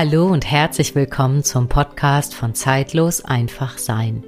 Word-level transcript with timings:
Hallo 0.00 0.28
und 0.28 0.48
herzlich 0.48 0.94
willkommen 0.94 1.42
zum 1.42 1.68
Podcast 1.68 2.32
von 2.32 2.54
Zeitlos 2.54 3.24
einfach 3.24 3.78
sein. 3.78 4.22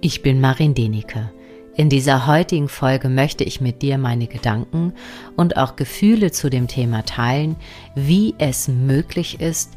Ich 0.00 0.22
bin 0.22 0.40
Marin 0.40 0.74
Denike. 0.74 1.32
In 1.74 1.90
dieser 1.90 2.28
heutigen 2.28 2.68
Folge 2.68 3.08
möchte 3.08 3.42
ich 3.42 3.60
mit 3.60 3.82
dir 3.82 3.98
meine 3.98 4.28
Gedanken 4.28 4.92
und 5.36 5.56
auch 5.56 5.74
Gefühle 5.74 6.30
zu 6.30 6.50
dem 6.50 6.68
Thema 6.68 7.04
teilen, 7.04 7.56
wie 7.96 8.36
es 8.38 8.68
möglich 8.68 9.40
ist, 9.40 9.72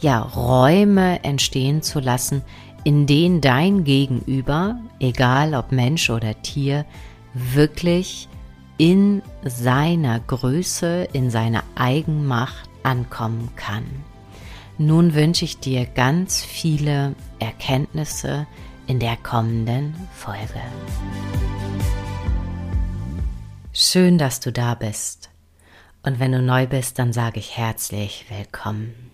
ja, 0.00 0.20
Räume 0.20 1.24
entstehen 1.24 1.80
zu 1.80 1.98
lassen, 1.98 2.42
in 2.84 3.06
denen 3.06 3.40
dein 3.40 3.84
Gegenüber, 3.84 4.78
egal 5.00 5.54
ob 5.54 5.72
Mensch 5.72 6.10
oder 6.10 6.42
Tier, 6.42 6.84
wirklich 7.32 8.28
in 8.76 9.22
seiner 9.42 10.20
Größe, 10.20 11.08
in 11.14 11.30
seiner 11.30 11.62
Eigenmacht 11.76 12.68
ankommen 12.82 13.48
kann. 13.56 13.86
Nun 14.78 15.14
wünsche 15.14 15.44
ich 15.44 15.58
dir 15.58 15.84
ganz 15.84 16.42
viele 16.42 17.14
Erkenntnisse 17.38 18.46
in 18.86 18.98
der 18.98 19.16
kommenden 19.16 19.94
Folge. 20.14 20.60
Schön, 23.72 24.16
dass 24.16 24.40
du 24.40 24.50
da 24.50 24.74
bist. 24.74 25.30
Und 26.02 26.18
wenn 26.18 26.32
du 26.32 26.40
neu 26.40 26.66
bist, 26.66 26.98
dann 26.98 27.12
sage 27.12 27.38
ich 27.38 27.56
herzlich 27.56 28.24
willkommen. 28.28 29.12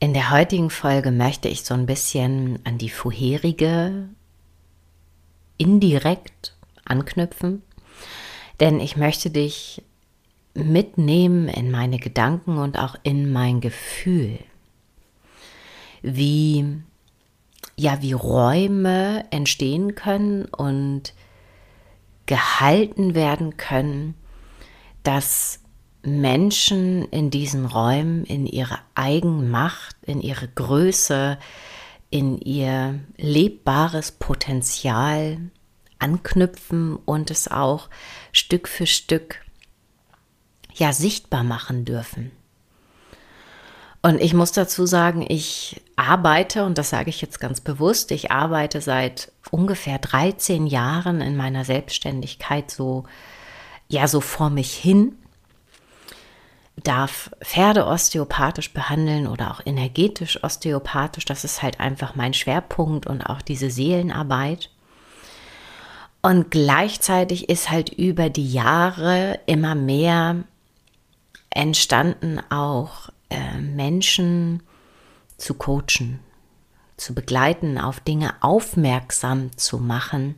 In 0.00 0.14
der 0.14 0.30
heutigen 0.30 0.70
Folge 0.70 1.12
möchte 1.12 1.48
ich 1.48 1.62
so 1.62 1.74
ein 1.74 1.86
bisschen 1.86 2.58
an 2.64 2.78
die 2.78 2.90
vorherige 2.90 4.08
indirekt 5.58 6.56
anknüpfen, 6.84 7.62
denn 8.58 8.80
ich 8.80 8.96
möchte 8.96 9.30
dich 9.30 9.82
mitnehmen 10.54 11.48
in 11.48 11.70
meine 11.70 11.98
Gedanken 11.98 12.58
und 12.58 12.78
auch 12.78 12.96
in 13.02 13.32
mein 13.32 13.60
Gefühl, 13.60 14.38
wie 16.02 16.82
ja, 17.76 18.02
wie 18.02 18.12
Räume 18.12 19.24
entstehen 19.30 19.94
können 19.94 20.44
und 20.44 21.14
gehalten 22.26 23.14
werden 23.14 23.56
können, 23.56 24.14
dass 25.02 25.60
Menschen 26.02 27.04
in 27.06 27.30
diesen 27.30 27.64
Räumen 27.66 28.24
in 28.24 28.46
ihre 28.46 28.78
Eigenmacht, 28.94 29.96
in 30.02 30.20
ihre 30.20 30.48
Größe, 30.48 31.38
in 32.10 32.38
ihr 32.38 33.00
lebbares 33.16 34.12
Potenzial 34.12 35.38
anknüpfen 35.98 36.96
und 36.96 37.30
es 37.30 37.48
auch 37.48 37.88
Stück 38.32 38.68
für 38.68 38.86
Stück 38.86 39.40
ja 40.74 40.92
sichtbar 40.92 41.44
machen 41.44 41.84
dürfen. 41.84 42.32
Und 44.02 44.20
ich 44.20 44.34
muss 44.34 44.50
dazu 44.50 44.84
sagen, 44.84 45.24
ich 45.28 45.80
arbeite, 45.94 46.64
und 46.64 46.76
das 46.76 46.90
sage 46.90 47.08
ich 47.08 47.20
jetzt 47.20 47.38
ganz 47.38 47.60
bewusst, 47.60 48.10
ich 48.10 48.32
arbeite 48.32 48.80
seit 48.80 49.30
ungefähr 49.52 49.98
13 49.98 50.66
Jahren 50.66 51.20
in 51.20 51.36
meiner 51.36 51.64
Selbstständigkeit 51.64 52.70
so, 52.70 53.04
ja, 53.88 54.08
so 54.08 54.20
vor 54.20 54.50
mich 54.50 54.74
hin, 54.74 55.16
darf 56.82 57.30
Pferde 57.42 57.86
osteopathisch 57.86 58.72
behandeln 58.72 59.28
oder 59.28 59.52
auch 59.52 59.60
energetisch 59.64 60.42
osteopathisch. 60.42 61.24
Das 61.24 61.44
ist 61.44 61.62
halt 61.62 61.78
einfach 61.78 62.16
mein 62.16 62.34
Schwerpunkt 62.34 63.06
und 63.06 63.22
auch 63.22 63.40
diese 63.40 63.70
Seelenarbeit. 63.70 64.70
Und 66.22 66.50
gleichzeitig 66.50 67.48
ist 67.48 67.70
halt 67.70 67.90
über 67.90 68.30
die 68.30 68.50
Jahre 68.50 69.38
immer 69.46 69.74
mehr 69.76 70.44
entstanden 71.54 72.40
auch 72.50 73.10
äh, 73.30 73.58
Menschen 73.58 74.62
zu 75.36 75.54
coachen, 75.54 76.20
zu 76.96 77.14
begleiten, 77.14 77.78
auf 77.78 78.00
Dinge 78.00 78.34
aufmerksam 78.40 79.56
zu 79.56 79.78
machen. 79.78 80.36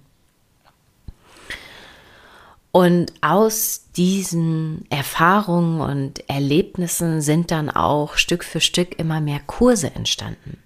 Und 2.72 3.12
aus 3.20 3.84
diesen 3.96 4.84
Erfahrungen 4.90 5.80
und 5.80 6.28
Erlebnissen 6.28 7.20
sind 7.20 7.52
dann 7.52 7.70
auch 7.70 8.16
Stück 8.16 8.42
für 8.42 8.60
Stück 8.60 8.98
immer 8.98 9.20
mehr 9.20 9.40
Kurse 9.46 9.94
entstanden. 9.94 10.58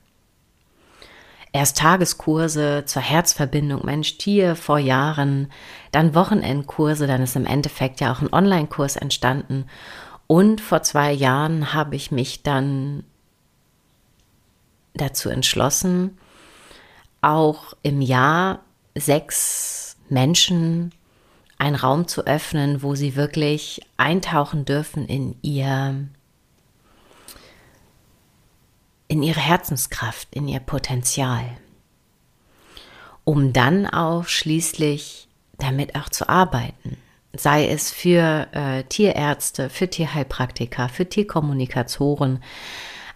Erst 1.52 1.78
Tageskurse 1.78 2.84
zur 2.86 3.02
Herzverbindung 3.02 3.84
Mensch-Tier 3.84 4.54
vor 4.54 4.78
Jahren, 4.78 5.50
dann 5.92 6.14
Wochenendkurse, 6.14 7.06
dann 7.06 7.22
ist 7.22 7.36
im 7.36 7.46
Endeffekt 7.46 8.00
ja 8.00 8.12
auch 8.12 8.20
ein 8.20 8.32
Online-Kurs 8.32 8.96
entstanden 8.96 9.66
und 10.28 10.60
vor 10.60 10.82
zwei 10.82 11.10
Jahren 11.10 11.72
habe 11.72 11.96
ich 11.96 12.12
mich 12.12 12.42
dann 12.42 13.02
dazu 14.94 15.30
entschlossen, 15.30 16.18
auch 17.22 17.72
im 17.82 18.02
Jahr 18.02 18.60
sechs 18.94 19.96
Menschen 20.10 20.92
einen 21.56 21.76
Raum 21.76 22.06
zu 22.06 22.26
öffnen, 22.26 22.82
wo 22.82 22.94
sie 22.94 23.16
wirklich 23.16 23.80
eintauchen 23.96 24.64
dürfen 24.64 25.06
in 25.06 25.34
ihr 25.42 26.06
in 29.10 29.22
ihre 29.22 29.40
Herzenskraft, 29.40 30.28
in 30.34 30.46
ihr 30.46 30.60
Potenzial, 30.60 31.56
um 33.24 33.54
dann 33.54 33.86
auch 33.86 34.26
schließlich 34.26 35.28
damit 35.56 35.94
auch 35.96 36.10
zu 36.10 36.28
arbeiten 36.28 36.98
sei 37.40 37.68
es 37.68 37.90
für 37.90 38.48
äh, 38.52 38.84
Tierärzte, 38.84 39.70
für 39.70 39.88
Tierheilpraktiker, 39.88 40.88
für 40.88 41.08
Tierkommunikatoren, 41.08 42.42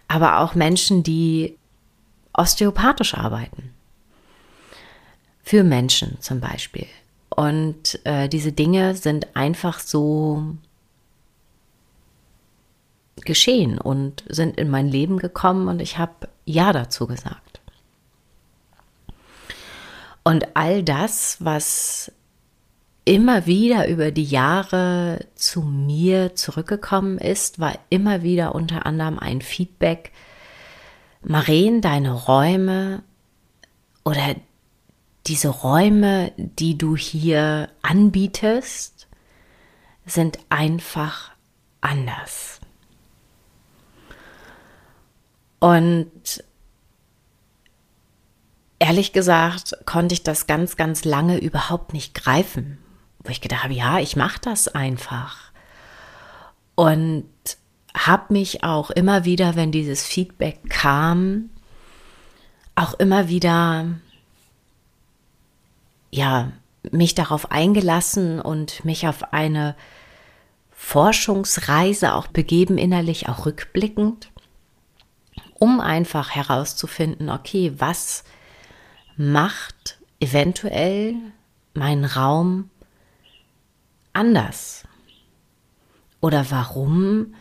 aber 0.07 0.39
auch 0.39 0.55
Menschen, 0.55 1.03
die 1.03 1.57
osteopathisch 2.33 3.13
arbeiten. 3.13 3.73
Für 5.43 5.63
Menschen 5.63 6.17
zum 6.21 6.39
Beispiel. 6.39 6.87
Und 7.29 7.99
äh, 8.05 8.29
diese 8.29 8.51
Dinge 8.51 8.95
sind 8.95 9.35
einfach 9.35 9.79
so 9.79 10.55
geschehen 13.17 13.77
und 13.77 14.23
sind 14.27 14.57
in 14.57 14.69
mein 14.69 14.87
Leben 14.87 15.17
gekommen 15.17 15.67
und 15.67 15.81
ich 15.81 15.97
habe 15.97 16.29
Ja 16.45 16.73
dazu 16.73 17.07
gesagt. 17.07 17.61
Und 20.23 20.55
all 20.55 20.83
das, 20.83 21.37
was 21.39 22.11
immer 23.05 23.45
wieder 23.45 23.87
über 23.87 24.11
die 24.11 24.23
Jahre 24.23 25.25
zu 25.35 25.61
mir 25.61 26.35
zurückgekommen 26.35 27.17
ist, 27.17 27.59
war 27.59 27.77
immer 27.89 28.23
wieder 28.23 28.55
unter 28.55 28.85
anderem 28.85 29.19
ein 29.19 29.41
Feedback, 29.41 30.11
Maren, 31.21 31.81
deine 31.81 32.13
Räume 32.13 33.03
oder 34.03 34.35
diese 35.27 35.49
Räume, 35.49 36.33
die 36.37 36.77
du 36.77 36.97
hier 36.97 37.69
anbietest, 37.81 39.07
sind 40.05 40.39
einfach 40.49 41.31
anders. 41.79 42.59
Und 45.59 46.43
ehrlich 48.79 49.13
gesagt 49.13 49.77
konnte 49.85 50.13
ich 50.13 50.23
das 50.23 50.45
ganz, 50.45 50.75
ganz 50.75 51.05
lange 51.05 51.37
überhaupt 51.37 51.93
nicht 51.93 52.13
greifen, 52.13 52.82
wo 53.23 53.29
ich 53.29 53.41
gedacht 53.41 53.63
habe, 53.63 53.73
ja, 53.73 53.99
ich 53.99 54.15
mache 54.15 54.39
das 54.41 54.67
einfach. 54.67 55.51
Und 56.75 57.25
habe 57.95 58.33
mich 58.33 58.63
auch 58.63 58.89
immer 58.89 59.25
wieder, 59.25 59.55
wenn 59.55 59.71
dieses 59.71 60.05
Feedback 60.05 60.69
kam, 60.69 61.49
auch 62.75 62.95
immer 62.95 63.29
wieder, 63.29 63.87
ja, 66.11 66.51
mich 66.91 67.15
darauf 67.15 67.51
eingelassen 67.51 68.41
und 68.41 68.83
mich 68.83 69.07
auf 69.07 69.31
eine 69.31 69.75
Forschungsreise 70.71 72.13
auch 72.13 72.27
begeben, 72.27 72.77
innerlich 72.77 73.29
auch 73.29 73.45
rückblickend, 73.45 74.31
um 75.53 75.79
einfach 75.79 76.31
herauszufinden, 76.31 77.29
okay, 77.29 77.73
was 77.77 78.25
macht 79.15 79.99
eventuell 80.19 81.15
meinen 81.73 82.05
Raum 82.05 82.69
anders? 84.13 84.83
Oder 86.21 86.49
warum 86.49 87.33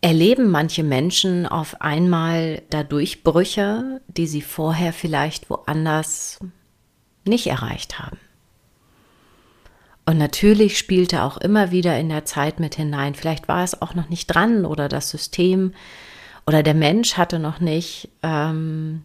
erleben 0.00 0.50
manche 0.50 0.82
Menschen 0.82 1.46
auf 1.46 1.80
einmal 1.80 2.62
dadurch 2.70 3.22
Brüche, 3.22 4.00
die 4.08 4.26
sie 4.26 4.42
vorher 4.42 4.92
vielleicht 4.92 5.48
woanders 5.50 6.40
nicht 7.24 7.46
erreicht 7.46 7.98
haben? 7.98 8.18
Und 10.06 10.18
natürlich 10.18 10.78
spielte 10.78 11.22
auch 11.22 11.36
immer 11.36 11.72
wieder 11.72 11.98
in 11.98 12.08
der 12.08 12.24
Zeit 12.24 12.60
mit 12.60 12.76
hinein, 12.76 13.14
vielleicht 13.14 13.48
war 13.48 13.64
es 13.64 13.82
auch 13.82 13.94
noch 13.94 14.08
nicht 14.08 14.26
dran 14.26 14.64
oder 14.64 14.88
das 14.88 15.10
System 15.10 15.72
oder 16.46 16.62
der 16.62 16.74
Mensch 16.74 17.16
hatte 17.16 17.40
noch 17.40 17.58
nicht 17.58 18.08
ähm, 18.22 19.02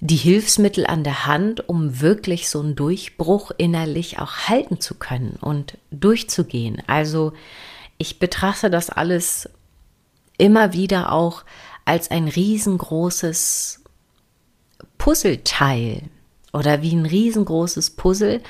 die 0.00 0.16
Hilfsmittel 0.16 0.86
an 0.86 1.04
der 1.04 1.26
Hand, 1.26 1.68
um 1.68 2.00
wirklich 2.00 2.48
so 2.48 2.60
einen 2.60 2.74
Durchbruch 2.74 3.50
innerlich 3.56 4.18
auch 4.18 4.48
halten 4.48 4.80
zu 4.80 4.94
können 4.94 5.38
und 5.40 5.78
durchzugehen. 5.90 6.82
Also 6.86 7.32
ich 7.98 8.18
betrachte 8.18 8.68
das 8.68 8.90
alles 8.90 9.48
immer 10.38 10.74
wieder 10.74 11.12
auch 11.12 11.44
als 11.86 12.10
ein 12.10 12.28
riesengroßes 12.28 13.84
Puzzleteil 14.98 16.02
oder 16.52 16.82
wie 16.82 16.92
ein 16.92 17.06
riesengroßes 17.06 17.90
Puzzle, 17.90 18.42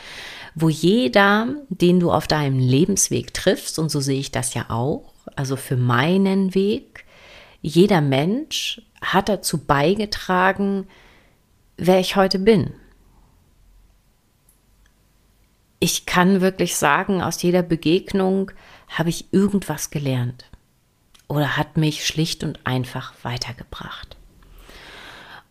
wo 0.55 0.69
jeder, 0.69 1.49
den 1.69 2.01
du 2.01 2.11
auf 2.11 2.27
deinem 2.27 2.59
Lebensweg 2.59 3.35
triffst, 3.35 3.79
und 3.79 3.91
so 3.91 4.01
sehe 4.01 4.19
ich 4.19 4.33
das 4.33 4.55
ja 4.55 4.71
auch, 4.71 5.13
also 5.37 5.57
für 5.57 5.77
meinen 5.77 6.55
Weg, 6.55 7.05
jeder 7.61 8.01
Mensch 8.01 8.81
hat 9.03 9.29
dazu 9.29 9.59
beigetragen, 9.59 10.87
wer 11.77 12.01
ich 12.01 12.17
heute 12.17 12.39
bin. 12.39 12.73
Ich 15.79 16.07
kann 16.07 16.41
wirklich 16.41 16.77
sagen, 16.77 17.21
aus 17.21 17.43
jeder 17.43 17.63
Begegnung 17.63 18.51
habe 18.89 19.11
ich 19.11 19.33
irgendwas 19.33 19.91
gelernt 19.91 20.47
oder 21.29 21.57
hat 21.57 21.77
mich 21.77 22.07
schlicht 22.07 22.45
und 22.45 22.61
einfach 22.65 23.13
weitergebracht. 23.23 24.17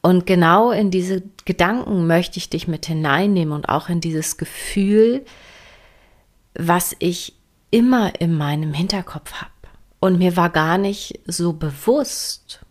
Und 0.02 0.26
genau 0.26 0.72
in 0.72 0.92
diese 0.92 1.24
Gedanken 1.46 2.06
möchte 2.08 2.38
ich 2.38 2.50
dich 2.50 2.68
mit 2.68 2.86
hineinnehmen 2.86 3.54
und 3.54 3.70
auch 3.70 3.90
in 3.90 4.02
dieses 4.02 4.38
Gefühl, 4.38 5.26
was 6.54 6.96
ich 7.00 7.36
immer 7.72 8.20
in 8.22 8.38
meinem 8.38 8.74
Hinterkopf 8.74 9.34
habe. 9.34 9.52
Und 10.00 10.20
mir 10.20 10.38
war 10.38 10.50
gar 10.50 10.78
nicht 10.78 11.20
so 11.26 11.54
bewusst, 11.54 12.65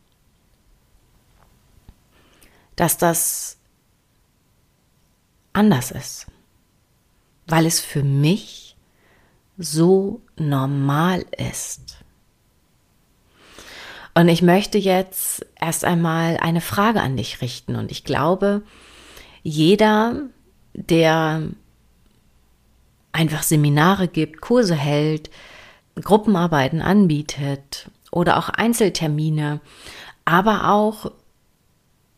dass 2.76 2.98
das 2.98 3.58
anders 5.52 5.90
ist, 5.90 6.26
weil 7.46 7.66
es 7.66 7.80
für 7.80 8.02
mich 8.02 8.76
so 9.56 10.20
normal 10.36 11.24
ist. 11.38 11.98
Und 14.14 14.28
ich 14.28 14.42
möchte 14.42 14.78
jetzt 14.78 15.44
erst 15.60 15.84
einmal 15.84 16.36
eine 16.36 16.60
Frage 16.60 17.00
an 17.00 17.16
dich 17.16 17.40
richten. 17.40 17.74
Und 17.74 17.90
ich 17.90 18.04
glaube, 18.04 18.62
jeder, 19.42 20.22
der 20.72 21.48
einfach 23.12 23.42
Seminare 23.42 24.08
gibt, 24.08 24.40
Kurse 24.40 24.74
hält, 24.74 25.30
Gruppenarbeiten 26.00 26.80
anbietet 26.80 27.90
oder 28.10 28.36
auch 28.36 28.48
Einzeltermine, 28.48 29.60
aber 30.24 30.70
auch, 30.70 31.12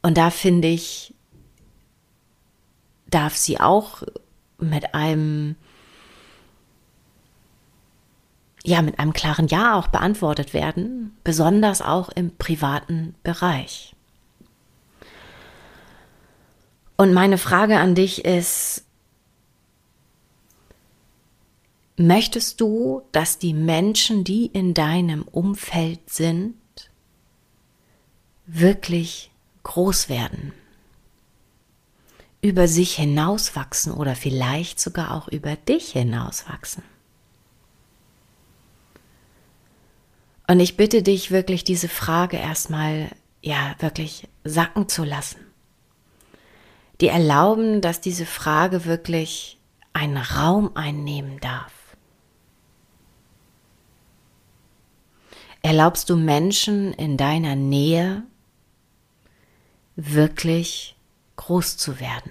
und 0.06 0.16
da 0.16 0.30
finde 0.30 0.68
ich, 0.68 1.12
darf 3.10 3.34
sie 3.34 3.58
auch 3.58 4.04
mit 4.56 4.94
einem 4.94 5.56
ja 8.62 8.82
mit 8.82 9.00
einem 9.00 9.12
klaren 9.12 9.48
Ja 9.48 9.74
auch 9.74 9.88
beantwortet 9.88 10.54
werden, 10.54 11.16
besonders 11.24 11.82
auch 11.82 12.08
im 12.10 12.36
privaten 12.36 13.16
Bereich. 13.24 13.96
Und 16.96 17.12
meine 17.12 17.36
Frage 17.36 17.80
an 17.80 17.96
dich 17.96 18.24
ist, 18.24 18.84
möchtest 21.96 22.60
du, 22.60 23.02
dass 23.10 23.40
die 23.40 23.54
Menschen, 23.54 24.22
die 24.22 24.46
in 24.46 24.72
deinem 24.72 25.22
Umfeld 25.22 26.10
sind, 26.10 26.54
wirklich 28.46 29.32
groß 29.66 30.08
werden, 30.08 30.52
über 32.40 32.68
sich 32.68 32.94
hinauswachsen 32.94 33.92
oder 33.92 34.14
vielleicht 34.14 34.78
sogar 34.78 35.12
auch 35.12 35.26
über 35.26 35.56
dich 35.56 35.90
hinauswachsen? 35.92 36.84
Und 40.46 40.60
ich 40.60 40.76
bitte 40.76 41.02
dich 41.02 41.32
wirklich, 41.32 41.64
diese 41.64 41.88
Frage 41.88 42.36
erstmal, 42.36 43.10
ja, 43.42 43.74
wirklich 43.80 44.28
sacken 44.44 44.88
zu 44.88 45.02
lassen. 45.02 45.40
Die 47.00 47.08
erlauben, 47.08 47.80
dass 47.80 48.00
diese 48.00 48.26
Frage 48.26 48.84
wirklich 48.84 49.58
einen 49.92 50.16
Raum 50.16 50.70
einnehmen 50.76 51.40
darf. 51.40 51.72
Erlaubst 55.62 56.08
du 56.08 56.16
Menschen 56.16 56.92
in 56.92 57.16
deiner 57.16 57.56
Nähe 57.56 58.22
wirklich 59.96 60.96
groß 61.36 61.76
zu 61.76 61.98
werden? 62.00 62.30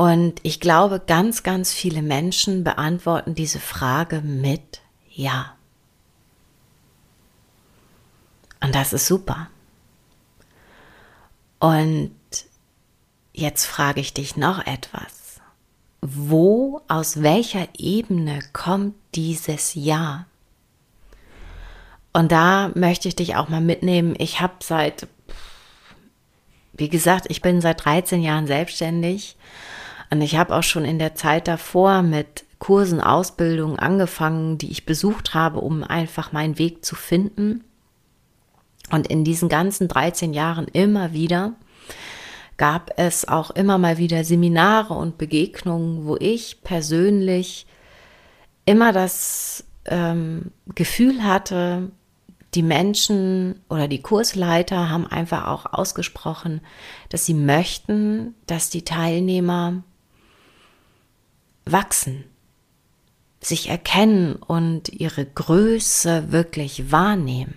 Und 0.00 0.40
ich 0.44 0.60
glaube, 0.60 0.98
ganz, 1.06 1.42
ganz 1.42 1.74
viele 1.74 2.00
Menschen 2.00 2.64
beantworten 2.64 3.34
diese 3.34 3.60
Frage 3.60 4.22
mit 4.22 4.80
Ja. 5.10 5.56
Und 8.62 8.74
das 8.74 8.94
ist 8.94 9.06
super. 9.06 9.50
Und 11.58 12.14
jetzt 13.34 13.66
frage 13.66 14.00
ich 14.00 14.14
dich 14.14 14.38
noch 14.38 14.64
etwas. 14.66 15.19
Wo, 16.00 16.80
aus 16.88 17.22
welcher 17.22 17.68
Ebene 17.76 18.40
kommt 18.52 18.94
dieses 19.14 19.74
Ja? 19.74 20.26
Und 22.12 22.32
da 22.32 22.72
möchte 22.74 23.08
ich 23.08 23.16
dich 23.16 23.36
auch 23.36 23.48
mal 23.48 23.60
mitnehmen. 23.60 24.14
Ich 24.18 24.40
habe 24.40 24.54
seit, 24.60 25.06
wie 26.72 26.88
gesagt, 26.88 27.26
ich 27.28 27.42
bin 27.42 27.60
seit 27.60 27.84
13 27.84 28.22
Jahren 28.22 28.46
selbstständig 28.46 29.36
und 30.10 30.20
ich 30.22 30.36
habe 30.36 30.56
auch 30.56 30.62
schon 30.62 30.84
in 30.84 30.98
der 30.98 31.14
Zeit 31.14 31.46
davor 31.46 32.02
mit 32.02 32.44
Kursen, 32.58 33.00
Ausbildungen 33.00 33.78
angefangen, 33.78 34.58
die 34.58 34.70
ich 34.70 34.84
besucht 34.84 35.34
habe, 35.34 35.60
um 35.60 35.82
einfach 35.84 36.32
meinen 36.32 36.58
Weg 36.58 36.84
zu 36.84 36.94
finden. 36.94 37.64
Und 38.90 39.06
in 39.06 39.24
diesen 39.24 39.48
ganzen 39.48 39.86
13 39.86 40.34
Jahren 40.34 40.66
immer 40.66 41.12
wieder 41.12 41.52
gab 42.60 42.90
es 42.98 43.26
auch 43.26 43.50
immer 43.52 43.78
mal 43.78 43.96
wieder 43.96 44.22
Seminare 44.22 44.92
und 44.92 45.16
Begegnungen, 45.16 46.04
wo 46.04 46.18
ich 46.20 46.62
persönlich 46.62 47.66
immer 48.66 48.92
das 48.92 49.64
ähm, 49.86 50.50
Gefühl 50.74 51.24
hatte, 51.24 51.90
die 52.52 52.62
Menschen 52.62 53.62
oder 53.70 53.88
die 53.88 54.02
Kursleiter 54.02 54.90
haben 54.90 55.06
einfach 55.06 55.46
auch 55.46 55.72
ausgesprochen, 55.72 56.60
dass 57.08 57.24
sie 57.24 57.32
möchten, 57.32 58.34
dass 58.46 58.68
die 58.68 58.84
Teilnehmer 58.84 59.82
wachsen, 61.64 62.24
sich 63.40 63.70
erkennen 63.70 64.36
und 64.36 64.90
ihre 64.90 65.24
Größe 65.24 66.30
wirklich 66.30 66.92
wahrnehmen. 66.92 67.54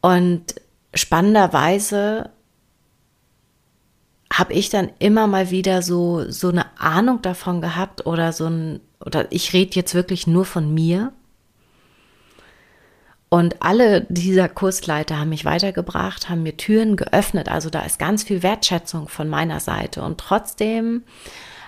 Und 0.00 0.54
spannenderweise 0.94 2.30
habe 4.32 4.52
ich 4.52 4.70
dann 4.70 4.90
immer 4.98 5.26
mal 5.26 5.50
wieder 5.50 5.82
so, 5.82 6.30
so 6.30 6.48
eine 6.48 6.78
Ahnung 6.78 7.20
davon 7.20 7.60
gehabt 7.60 8.06
oder 8.06 8.32
so 8.32 8.46
ein, 8.46 8.80
oder 9.04 9.30
ich 9.30 9.52
rede 9.52 9.74
jetzt 9.74 9.94
wirklich 9.94 10.26
nur 10.26 10.44
von 10.44 10.72
mir. 10.72 11.12
Und 13.28 13.62
alle 13.62 14.06
dieser 14.08 14.48
Kursleiter 14.48 15.18
haben 15.18 15.28
mich 15.28 15.44
weitergebracht, 15.44 16.28
haben 16.28 16.42
mir 16.42 16.56
Türen 16.56 16.96
geöffnet. 16.96 17.48
Also 17.48 17.70
da 17.70 17.82
ist 17.82 17.98
ganz 17.98 18.24
viel 18.24 18.42
Wertschätzung 18.42 19.08
von 19.08 19.28
meiner 19.28 19.60
Seite. 19.60 20.02
Und 20.02 20.18
trotzdem 20.18 21.04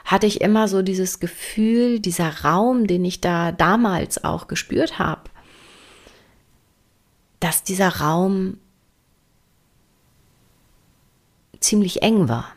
hatte 0.04 0.26
ich 0.26 0.40
immer 0.40 0.66
so 0.66 0.82
dieses 0.82 1.20
Gefühl, 1.20 2.00
dieser 2.00 2.42
Raum, 2.42 2.86
den 2.86 3.04
ich 3.04 3.20
da 3.20 3.52
damals 3.52 4.24
auch 4.24 4.48
gespürt 4.48 4.98
habe, 4.98 5.22
dass 7.38 7.62
dieser 7.62 8.00
Raum 8.00 8.58
ziemlich 11.62 12.02
eng 12.02 12.28
war. 12.28 12.52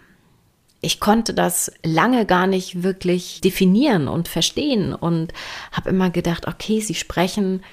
Ich 0.81 0.99
konnte 0.99 1.33
das 1.33 1.71
lange 1.83 2.25
gar 2.25 2.45
nicht 2.47 2.83
wirklich 2.83 3.41
definieren 3.41 4.07
und 4.07 4.27
verstehen 4.27 4.93
und 4.93 5.33
habe 5.71 5.89
immer 5.89 6.09
gedacht, 6.09 6.47
okay, 6.47 6.79
sie 6.79 6.93
sprechen 6.93 7.63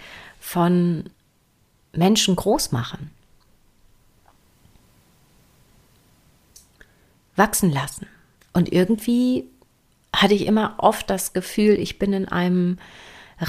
von 0.40 1.10
Menschen 1.92 2.36
groß 2.36 2.72
machen. 2.72 3.10
Wachsen 7.36 7.70
lassen. 7.70 8.06
Und 8.52 8.72
irgendwie 8.72 9.44
hatte 10.14 10.34
ich 10.34 10.46
immer 10.46 10.74
oft 10.78 11.08
das 11.08 11.32
Gefühl, 11.32 11.74
ich 11.74 11.98
bin 11.98 12.12
in 12.12 12.28
einem 12.28 12.78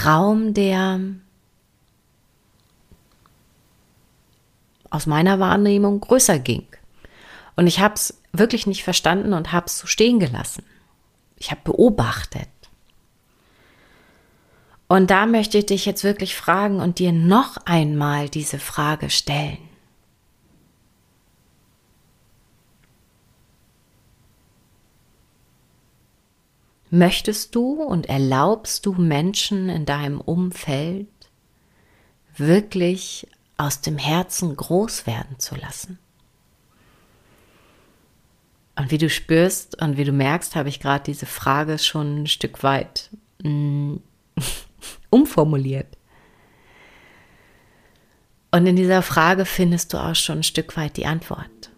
Raum, 0.05 0.53
der 0.53 0.99
aus 4.89 5.05
meiner 5.05 5.39
Wahrnehmung 5.39 5.99
größer 5.99 6.39
ging. 6.39 6.67
Und 7.55 7.67
ich 7.67 7.79
habe 7.79 7.95
es 7.95 8.22
wirklich 8.31 8.67
nicht 8.67 8.83
verstanden 8.83 9.33
und 9.33 9.51
habe 9.51 9.67
es 9.67 9.77
so 9.77 9.88
stehen 9.88 10.19
gelassen. 10.19 10.63
Ich 11.38 11.51
habe 11.51 11.62
beobachtet. 11.63 12.50
Und 14.88 15.10
da 15.10 15.25
möchte 15.25 15.57
ich 15.57 15.65
dich 15.65 15.86
jetzt 15.86 16.03
wirklich 16.03 16.36
fragen 16.36 16.79
und 16.79 17.00
dir 17.00 17.12
noch 17.12 17.57
einmal 17.65 18.29
diese 18.29 18.60
Frage 18.60 19.10
stellen. 19.10 19.57
Möchtest 26.89 27.55
du 27.55 27.81
und 27.81 28.05
erlaubst 28.05 28.86
du 28.86 28.93
Menschen 28.93 29.67
in 29.67 29.88
deinem 29.88 30.22
Umfeld 30.22 31.07
wirklich 32.38 33.27
aus 33.57 33.81
dem 33.81 33.98
Herzen 33.98 34.55
groß 34.55 35.07
werden 35.07 35.39
zu 35.39 35.55
lassen? 35.55 35.98
Und 38.75 38.89
wie 38.89 38.97
du 38.97 39.09
spürst 39.09 39.81
und 39.81 39.97
wie 39.97 40.03
du 40.03 40.11
merkst, 40.11 40.55
habe 40.55 40.69
ich 40.69 40.79
gerade 40.79 41.03
diese 41.03 41.25
Frage 41.25 41.77
schon 41.77 42.23
ein 42.23 42.27
Stück 42.27 42.63
weit 42.63 43.09
mm, 43.43 43.97
umformuliert. 45.09 45.87
Und 48.51 48.67
in 48.67 48.75
dieser 48.75 49.01
Frage 49.01 49.45
findest 49.45 49.93
du 49.93 49.97
auch 49.97 50.15
schon 50.15 50.39
ein 50.39 50.43
Stück 50.43 50.77
weit 50.77 50.97
die 50.97 51.05
Antwort. 51.05 51.71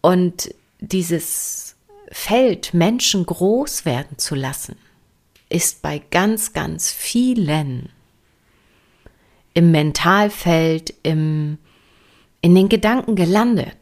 Und 0.00 0.54
dieses 0.80 1.76
Feld, 2.10 2.74
Menschen 2.74 3.24
groß 3.24 3.84
werden 3.84 4.18
zu 4.18 4.34
lassen, 4.34 4.76
ist 5.48 5.82
bei 5.82 5.98
ganz, 6.10 6.52
ganz 6.52 6.90
vielen 6.90 7.90
im 9.54 9.70
Mentalfeld, 9.70 10.94
im, 11.02 11.58
in 12.40 12.54
den 12.54 12.68
Gedanken 12.68 13.16
gelandet. 13.16 13.76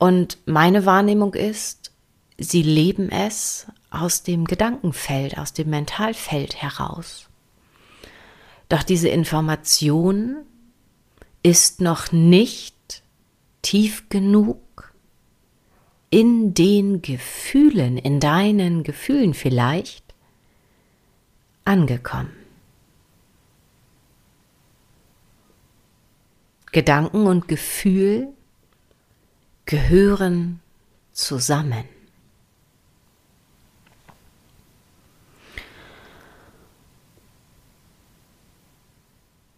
Und 0.00 0.38
meine 0.46 0.86
Wahrnehmung 0.86 1.34
ist, 1.34 1.92
sie 2.38 2.62
leben 2.62 3.10
es 3.10 3.66
aus 3.90 4.22
dem 4.22 4.46
Gedankenfeld, 4.46 5.36
aus 5.36 5.52
dem 5.52 5.68
Mentalfeld 5.68 6.56
heraus. 6.62 7.28
Doch 8.70 8.82
diese 8.82 9.10
Information 9.10 10.38
ist 11.42 11.82
noch 11.82 12.12
nicht 12.12 13.02
tief 13.60 14.08
genug 14.08 14.94
in 16.08 16.54
den 16.54 17.02
Gefühlen, 17.02 17.98
in 17.98 18.20
deinen 18.20 18.84
Gefühlen 18.84 19.34
vielleicht 19.34 20.14
angekommen. 21.66 22.32
Gedanken 26.72 27.26
und 27.26 27.48
Gefühl 27.48 28.32
gehören 29.70 30.60
zusammen. 31.12 31.84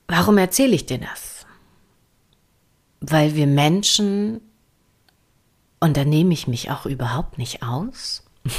Warum 0.07 0.37
erzähle 0.37 0.75
ich 0.75 0.85
dir 0.85 0.99
das? 0.99 1.47
Weil 3.01 3.35
wir 3.35 3.47
Menschen, 3.47 4.43
und 5.81 5.97
da 5.97 6.05
nehme 6.05 6.35
ich 6.35 6.47
mich 6.47 6.71
auch 6.71 6.85
überhaupt 6.85 7.39
nicht 7.39 7.63
aus, 7.63 8.23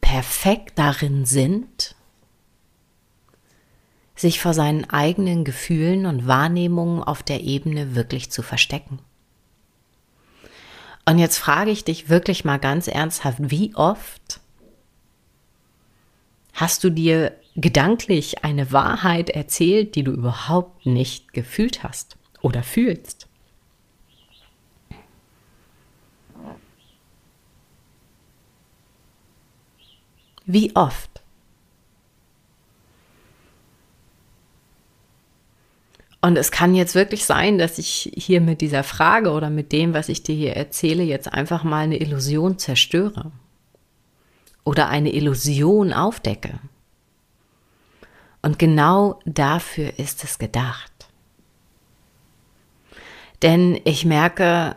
perfekt 0.00 0.76
darin 0.76 1.24
sind, 1.24 1.94
sich 4.16 4.40
vor 4.40 4.54
seinen 4.54 4.90
eigenen 4.90 5.44
Gefühlen 5.44 6.06
und 6.06 6.26
Wahrnehmungen 6.26 7.00
auf 7.00 7.22
der 7.22 7.42
Ebene 7.42 7.94
wirklich 7.94 8.32
zu 8.32 8.42
verstecken. 8.42 8.98
Und 11.06 11.18
jetzt 11.18 11.38
frage 11.38 11.70
ich 11.70 11.84
dich 11.84 12.08
wirklich 12.08 12.44
mal 12.44 12.58
ganz 12.58 12.88
ernsthaft, 12.88 13.38
wie 13.38 13.74
oft 13.74 14.40
hast 16.54 16.82
du 16.84 16.90
dir 16.90 17.36
gedanklich 17.56 18.42
eine 18.44 18.72
Wahrheit 18.72 19.30
erzählt, 19.30 19.94
die 19.96 20.02
du 20.02 20.12
überhaupt 20.12 20.86
nicht 20.86 21.32
gefühlt 21.32 21.82
hast 21.82 22.16
oder 22.40 22.62
fühlst? 22.62 23.28
Wie 30.46 30.74
oft? 30.76 31.13
Und 36.24 36.38
es 36.38 36.50
kann 36.50 36.74
jetzt 36.74 36.94
wirklich 36.94 37.26
sein, 37.26 37.58
dass 37.58 37.76
ich 37.76 38.10
hier 38.16 38.40
mit 38.40 38.62
dieser 38.62 38.82
Frage 38.82 39.30
oder 39.30 39.50
mit 39.50 39.72
dem, 39.72 39.92
was 39.92 40.08
ich 40.08 40.22
dir 40.22 40.34
hier 40.34 40.56
erzähle, 40.56 41.02
jetzt 41.02 41.30
einfach 41.30 41.64
mal 41.64 41.84
eine 41.84 41.98
Illusion 41.98 42.58
zerstöre 42.58 43.30
oder 44.64 44.88
eine 44.88 45.12
Illusion 45.12 45.92
aufdecke. 45.92 46.60
Und 48.40 48.58
genau 48.58 49.20
dafür 49.26 49.98
ist 49.98 50.24
es 50.24 50.38
gedacht. 50.38 51.10
Denn 53.42 53.78
ich 53.84 54.06
merke, 54.06 54.76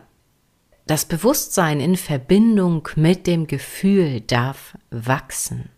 das 0.86 1.06
Bewusstsein 1.06 1.80
in 1.80 1.96
Verbindung 1.96 2.86
mit 2.94 3.26
dem 3.26 3.46
Gefühl 3.46 4.20
darf 4.20 4.76
wachsen 4.90 5.70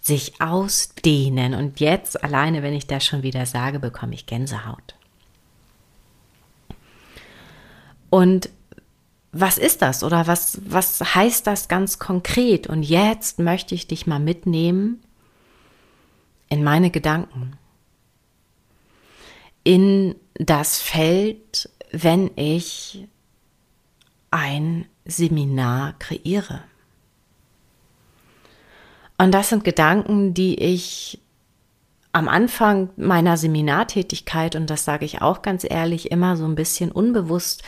sich 0.00 0.40
ausdehnen. 0.40 1.54
Und 1.54 1.80
jetzt 1.80 2.22
alleine, 2.22 2.62
wenn 2.62 2.74
ich 2.74 2.86
das 2.86 3.04
schon 3.04 3.22
wieder 3.22 3.46
sage, 3.46 3.78
bekomme 3.78 4.14
ich 4.14 4.26
Gänsehaut. 4.26 4.94
Und 8.10 8.50
was 9.32 9.58
ist 9.58 9.82
das 9.82 10.02
oder 10.02 10.26
was, 10.26 10.60
was 10.64 11.14
heißt 11.14 11.46
das 11.46 11.68
ganz 11.68 11.98
konkret? 11.98 12.66
Und 12.66 12.82
jetzt 12.82 13.38
möchte 13.38 13.74
ich 13.74 13.86
dich 13.86 14.06
mal 14.06 14.18
mitnehmen 14.18 15.02
in 16.48 16.64
meine 16.64 16.90
Gedanken, 16.90 17.58
in 19.64 20.14
das 20.34 20.80
Feld, 20.80 21.68
wenn 21.90 22.30
ich 22.36 23.06
ein 24.30 24.86
Seminar 25.04 25.94
kreiere. 25.98 26.62
Und 29.18 29.32
das 29.32 29.48
sind 29.48 29.64
Gedanken, 29.64 30.32
die 30.32 30.54
ich 30.58 31.20
am 32.12 32.28
Anfang 32.28 32.90
meiner 32.96 33.36
Seminartätigkeit, 33.36 34.56
und 34.56 34.70
das 34.70 34.84
sage 34.84 35.04
ich 35.04 35.20
auch 35.20 35.42
ganz 35.42 35.66
ehrlich, 35.68 36.10
immer 36.10 36.36
so 36.36 36.44
ein 36.44 36.54
bisschen 36.54 36.90
unbewusst 36.90 37.62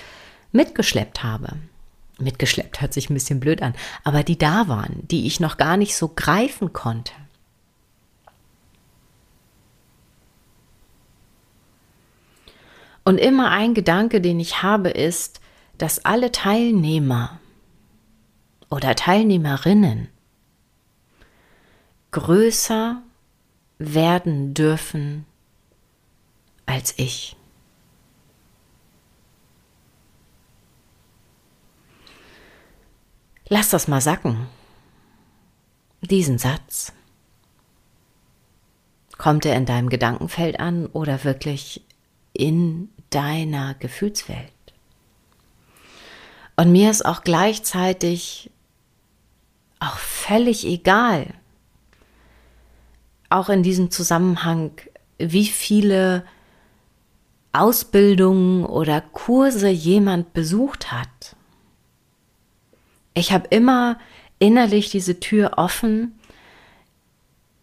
mitgeschleppt 0.52 1.22
habe. 1.22 1.56
Mitgeschleppt 2.18 2.80
hört 2.80 2.92
sich 2.92 3.10
ein 3.10 3.14
bisschen 3.14 3.40
blöd 3.40 3.62
an, 3.62 3.74
aber 4.04 4.22
die 4.22 4.38
da 4.38 4.68
waren, 4.68 5.06
die 5.08 5.26
ich 5.26 5.40
noch 5.40 5.56
gar 5.56 5.76
nicht 5.76 5.96
so 5.96 6.08
greifen 6.08 6.72
konnte. 6.72 7.12
Und 13.04 13.18
immer 13.18 13.50
ein 13.50 13.74
Gedanke, 13.74 14.20
den 14.20 14.38
ich 14.38 14.62
habe, 14.62 14.90
ist, 14.90 15.40
dass 15.78 16.04
alle 16.04 16.30
Teilnehmer 16.30 17.40
oder 18.70 18.94
Teilnehmerinnen 18.94 20.08
größer 22.10 23.02
werden 23.78 24.54
dürfen 24.54 25.26
als 26.66 26.94
ich. 26.98 27.36
Lass 33.48 33.70
das 33.70 33.88
mal 33.88 34.00
sacken. 34.00 34.46
Diesen 36.02 36.38
Satz. 36.38 36.92
Kommt 39.18 39.44
er 39.44 39.56
in 39.56 39.66
deinem 39.66 39.88
Gedankenfeld 39.88 40.60
an 40.60 40.86
oder 40.86 41.24
wirklich 41.24 41.84
in 42.32 42.90
deiner 43.10 43.74
Gefühlswelt? 43.74 44.52
Und 46.56 46.72
mir 46.72 46.90
ist 46.90 47.04
auch 47.04 47.22
gleichzeitig 47.22 48.50
auch 49.80 49.96
völlig 49.96 50.64
egal, 50.64 51.34
auch 53.30 53.48
in 53.48 53.62
diesem 53.62 53.90
Zusammenhang, 53.90 54.72
wie 55.18 55.46
viele 55.46 56.24
Ausbildungen 57.52 58.64
oder 58.64 59.00
Kurse 59.00 59.68
jemand 59.68 60.32
besucht 60.32 60.92
hat. 60.92 61.36
Ich 63.14 63.32
habe 63.32 63.48
immer 63.48 63.98
innerlich 64.38 64.90
diese 64.90 65.20
Tür 65.20 65.52
offen 65.56 66.18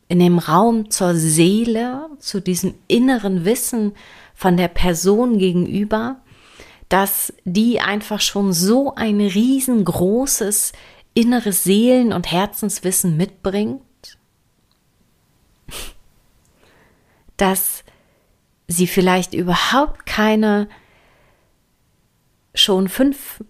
in 0.10 0.20
dem 0.20 0.40
Raum 0.40 0.90
zur 0.90 1.16
Seele, 1.16 2.10
zu 2.20 2.42
diesem 2.42 2.76
inneren 2.88 3.46
Wissen 3.46 3.94
von 4.34 4.56
der 4.56 4.70
Person 4.70 5.38
gegenüber, 5.38 6.22
dass 6.90 7.34
die 7.44 7.82
einfach 7.82 8.22
schon 8.22 8.54
so 8.54 8.96
ein 8.96 9.20
riesengroßes 9.20 10.72
inneres 11.14 11.64
Seelen- 11.64 12.14
und 12.14 12.32
Herzenswissen 12.32 13.18
mitbringt, 13.18 13.82
dass 17.38 17.84
sie 18.67 18.88
vielleicht 18.88 19.34
überhaupt 19.34 20.06
keine 20.06 20.67
schon 22.53 22.89
fünf, 22.89 23.44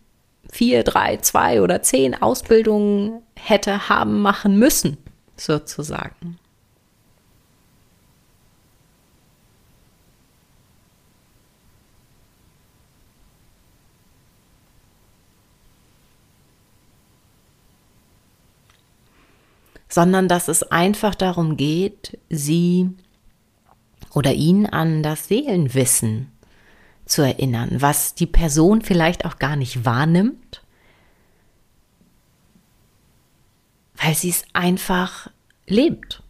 vier, 0.51 0.83
drei, 0.83 1.17
zwei 1.17 1.61
oder 1.61 1.81
zehn 1.81 2.21
Ausbildungen 2.21 3.21
hätte 3.35 3.89
haben 3.89 4.21
machen 4.21 4.59
müssen, 4.59 4.97
sozusagen. 5.35 6.37
sondern 19.89 20.27
dass 20.27 20.47
es 20.47 20.61
einfach 20.61 21.15
darum 21.15 21.57
geht, 21.57 22.19
sie 22.29 22.89
oder 24.13 24.33
ihn 24.33 24.65
an 24.65 25.03
das 25.03 25.27
Seelenwissen 25.27 26.31
zu 27.05 27.21
erinnern, 27.21 27.81
was 27.81 28.15
die 28.15 28.25
Person 28.25 28.81
vielleicht 28.81 29.25
auch 29.25 29.39
gar 29.39 29.55
nicht 29.55 29.85
wahrnimmt, 29.85 30.61
weil 33.95 34.13
sie 34.13 34.29
es 34.29 34.43
einfach 34.53 35.29
lebt 35.67 36.23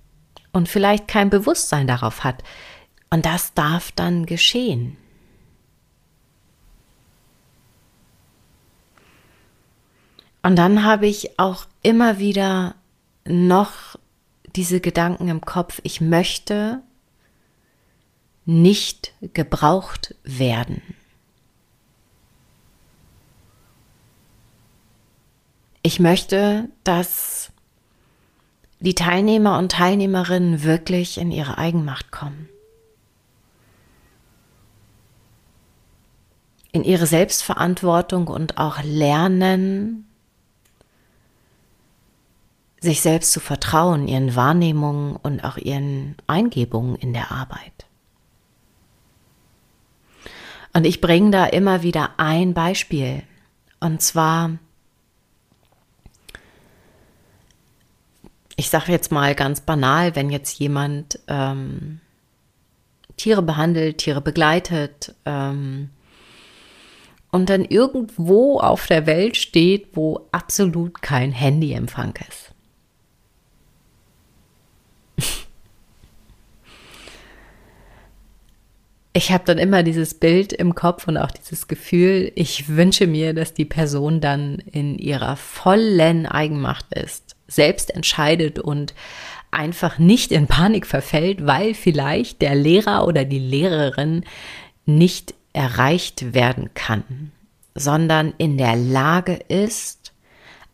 und 0.51 0.69
vielleicht 0.69 1.07
kein 1.07 1.29
Bewusstsein 1.29 1.87
darauf 1.87 2.23
hat. 2.23 2.43
Und 3.09 3.25
das 3.25 3.53
darf 3.53 3.91
dann 3.91 4.25
geschehen. 4.25 4.97
Und 10.43 10.55
dann 10.55 10.83
habe 10.83 11.07
ich 11.07 11.39
auch 11.39 11.65
immer 11.81 12.19
wieder 12.19 12.75
noch 13.25 13.97
diese 14.55 14.79
Gedanken 14.79 15.27
im 15.27 15.41
Kopf, 15.41 15.81
ich 15.83 15.99
möchte 15.99 16.81
nicht 18.47 19.13
gebraucht 19.33 20.15
werden. 20.23 20.81
Ich 25.83 25.99
möchte, 25.99 26.69
dass 26.83 27.51
die 28.79 28.95
Teilnehmer 28.95 29.57
und 29.57 29.71
Teilnehmerinnen 29.73 30.63
wirklich 30.63 31.17
in 31.17 31.31
ihre 31.31 31.57
Eigenmacht 31.57 32.11
kommen. 32.11 32.47
In 36.71 36.83
ihre 36.83 37.05
Selbstverantwortung 37.05 38.27
und 38.27 38.57
auch 38.57 38.81
lernen, 38.83 40.07
sich 42.79 43.01
selbst 43.01 43.31
zu 43.33 43.39
vertrauen, 43.39 44.07
ihren 44.07 44.35
Wahrnehmungen 44.35 45.15
und 45.17 45.43
auch 45.43 45.57
ihren 45.57 46.15
Eingebungen 46.27 46.95
in 46.95 47.11
der 47.13 47.31
Arbeit. 47.31 47.86
Und 50.77 50.85
ich 50.85 51.01
bringe 51.01 51.31
da 51.31 51.45
immer 51.47 51.81
wieder 51.81 52.11
ein 52.17 52.53
Beispiel. 52.53 53.23
Und 53.79 53.99
zwar, 53.99 54.59
ich 58.55 58.69
sage 58.69 58.91
jetzt 58.91 59.11
mal 59.11 59.33
ganz 59.33 59.61
banal, 59.61 60.15
wenn 60.15 60.29
jetzt 60.29 60.59
jemand 60.59 61.19
ähm, 61.27 61.99
Tiere 63.15 63.41
behandelt, 63.41 63.97
Tiere 63.97 64.21
begleitet 64.21 65.15
ähm, 65.25 65.89
und 67.31 67.49
dann 67.49 67.65
irgendwo 67.65 68.59
auf 68.59 68.85
der 68.85 69.07
Welt 69.07 69.35
steht, 69.35 69.87
wo 69.95 70.27
absolut 70.31 71.01
kein 71.01 71.31
Handyempfang 71.31 72.13
ist. 72.29 72.53
Ich 79.17 79.31
habe 79.31 79.43
dann 79.45 79.57
immer 79.57 79.81
dieses 79.81 80.13
Bild 80.13 80.53
im 80.53 80.75
Kopf 80.75 81.07
und 81.07 81.17
auch 81.17 81.31
dieses 81.31 81.67
Gefühl, 81.67 82.31
ich 82.35 82.69
wünsche 82.69 83.07
mir, 83.07 83.33
dass 83.33 83.55
die 83.55 83.65
Person 83.65 84.21
dann 84.21 84.59
in 84.59 84.99
ihrer 84.99 85.37
vollen 85.37 86.27
Eigenmacht 86.27 86.93
ist, 86.93 87.35
selbst 87.47 87.89
entscheidet 87.89 88.59
und 88.59 88.93
einfach 89.49 89.97
nicht 89.97 90.31
in 90.31 90.45
Panik 90.45 90.85
verfällt, 90.85 91.47
weil 91.47 91.73
vielleicht 91.73 92.43
der 92.43 92.53
Lehrer 92.53 93.07
oder 93.07 93.25
die 93.25 93.39
Lehrerin 93.39 94.23
nicht 94.85 95.33
erreicht 95.51 96.35
werden 96.35 96.69
kann, 96.75 97.31
sondern 97.73 98.35
in 98.37 98.59
der 98.59 98.75
Lage 98.75 99.33
ist, 99.33 100.13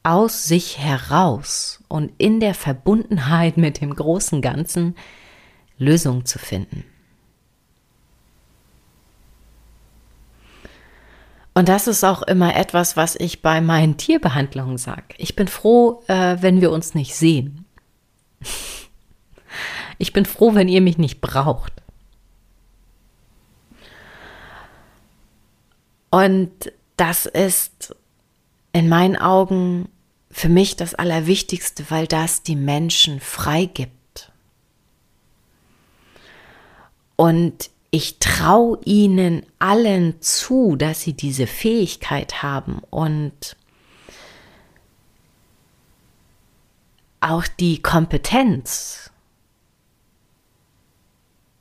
aus 0.04 0.44
sich 0.44 0.80
heraus 0.80 1.82
und 1.88 2.12
in 2.18 2.42
der 2.42 2.56
Verbundenheit 2.56 3.56
mit 3.56 3.80
dem 3.80 3.96
großen 3.96 4.42
Ganzen 4.42 4.96
Lösungen 5.78 6.26
zu 6.26 6.40
finden. 6.40 6.84
Und 11.54 11.70
das 11.70 11.88
ist 11.88 12.04
auch 12.04 12.24
immer 12.24 12.56
etwas, 12.56 12.98
was 12.98 13.16
ich 13.16 13.42
bei 13.42 13.62
meinen 13.62 13.98
Tierbehandlungen 13.98 14.78
sage. 14.78 15.04
Ich 15.18 15.36
bin 15.36 15.48
froh, 15.48 16.04
äh, 16.08 16.38
wenn 16.40 16.62
wir 16.62 16.72
uns 16.72 16.96
nicht 16.96 17.16
sehen. 17.16 17.66
Ich 20.00 20.12
bin 20.12 20.26
froh, 20.26 20.56
wenn 20.56 20.68
ihr 20.68 20.82
mich 20.82 20.98
nicht 20.98 21.22
braucht. 21.22 21.72
Und 26.10 26.74
das 26.98 27.28
ist 27.28 27.96
in 28.74 28.90
meinen 28.90 29.16
Augen 29.16 29.88
für 30.32 30.50
mich 30.50 30.76
das 30.76 30.96
Allerwichtigste, 30.96 31.86
weil 31.90 32.08
das 32.08 32.42
die 32.42 32.56
Menschen 32.56 33.20
freigibt. 33.20 34.32
Und 37.16 37.70
ich 37.94 38.18
traue 38.18 38.80
ihnen 38.86 39.46
allen 39.60 40.20
zu, 40.20 40.76
dass 40.76 41.02
sie 41.02 41.14
diese 41.14 41.46
Fähigkeit 41.46 42.42
haben 42.42 42.82
und 42.90 43.56
auch 47.20 47.46
die 47.46 47.84
Kompetenz, 47.84 49.12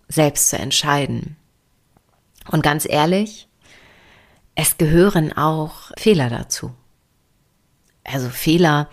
selbst 0.09 0.49
zu 0.49 0.59
entscheiden. 0.59 1.37
Und 2.51 2.63
ganz 2.63 2.89
ehrlich, 2.89 3.47
es 4.55 4.79
gehören 4.79 5.35
auch 5.35 5.93
Fehler 5.99 6.31
dazu. 6.31 6.73
Also 8.05 8.31
Fehler, 8.31 8.89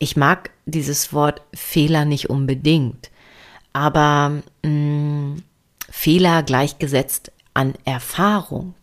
ich 0.00 0.16
mag 0.16 0.50
dieses 0.66 1.12
Wort 1.12 1.40
Fehler 1.54 2.04
nicht 2.04 2.30
unbedingt, 2.30 3.12
aber 3.72 4.42
mh, 4.64 4.68
mm, 4.68 5.42
Fehler 5.90 6.42
gleichgesetzt 6.42 7.32
an 7.52 7.74
Erfahrung. 7.84 8.74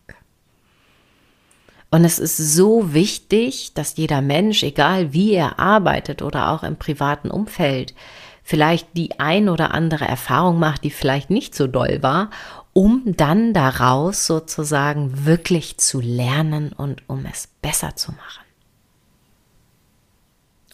Und 1.90 2.04
es 2.04 2.18
ist 2.18 2.36
so 2.36 2.92
wichtig, 2.92 3.72
dass 3.72 3.96
jeder 3.96 4.20
Mensch, 4.20 4.62
egal 4.62 5.14
wie 5.14 5.32
er 5.32 5.58
arbeitet 5.58 6.20
oder 6.20 6.50
auch 6.50 6.62
im 6.62 6.76
privaten 6.76 7.30
Umfeld, 7.30 7.94
vielleicht 8.42 8.88
die 8.94 9.18
ein 9.18 9.48
oder 9.48 9.72
andere 9.72 10.04
Erfahrung 10.04 10.58
macht, 10.58 10.84
die 10.84 10.90
vielleicht 10.90 11.30
nicht 11.30 11.54
so 11.54 11.66
doll 11.66 12.02
war, 12.02 12.30
um 12.74 13.02
dann 13.04 13.54
daraus 13.54 14.26
sozusagen 14.26 15.24
wirklich 15.24 15.78
zu 15.78 16.00
lernen 16.00 16.72
und 16.72 17.08
um 17.08 17.24
es 17.24 17.48
besser 17.62 17.96
zu 17.96 18.12
machen. 18.12 18.44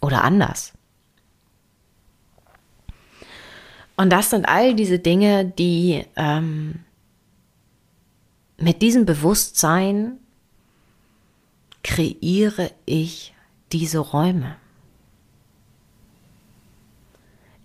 Oder 0.03 0.25
anders. 0.25 0.73
Und 3.97 4.11
das 4.11 4.31
sind 4.31 4.47
all 4.47 4.75
diese 4.75 4.99
Dinge, 4.99 5.45
die 5.45 6.05
ähm, 6.17 6.81
mit 8.57 8.83
diesem 8.83 9.05
Bewusstsein 9.07 10.19
kreiere 11.83 12.71
ich 12.87 13.35
diese 13.73 13.99
Räume. 13.99 14.57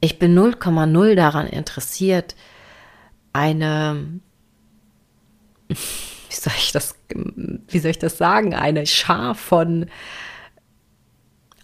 Ich 0.01 0.19
bin 0.19 0.37
0,0 0.37 1.15
daran 1.15 1.47
interessiert, 1.47 2.35
eine, 3.33 4.19
wie 5.67 5.75
soll 6.35 6.53
ich 6.57 6.71
das, 6.71 6.95
wie 7.09 7.79
soll 7.79 7.91
ich 7.91 7.99
das 7.99 8.17
sagen, 8.17 8.53
eine 8.53 8.85
Schar 8.85 9.35
von 9.35 9.89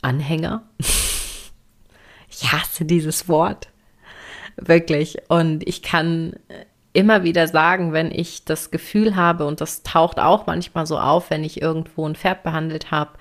Anhänger. 0.01 0.63
Ich 2.37 2.51
hasse 2.51 2.83
dieses 2.83 3.29
Wort 3.29 3.69
Wirklich. 4.57 5.17
Und 5.27 5.67
ich 5.67 5.81
kann 5.81 6.33
immer 6.93 7.23
wieder 7.23 7.47
sagen, 7.47 7.91
wenn 7.91 8.11
ich 8.11 8.45
das 8.45 8.71
Gefühl 8.71 9.15
habe, 9.15 9.45
und 9.45 9.59
das 9.59 9.83
taucht 9.83 10.19
auch 10.19 10.47
manchmal 10.47 10.85
so 10.85 10.97
auf, 10.97 11.29
wenn 11.29 11.43
ich 11.43 11.61
irgendwo 11.61 12.07
ein 12.07 12.15
Pferd 12.15 12.43
behandelt 12.43 12.89
habe 12.91 13.11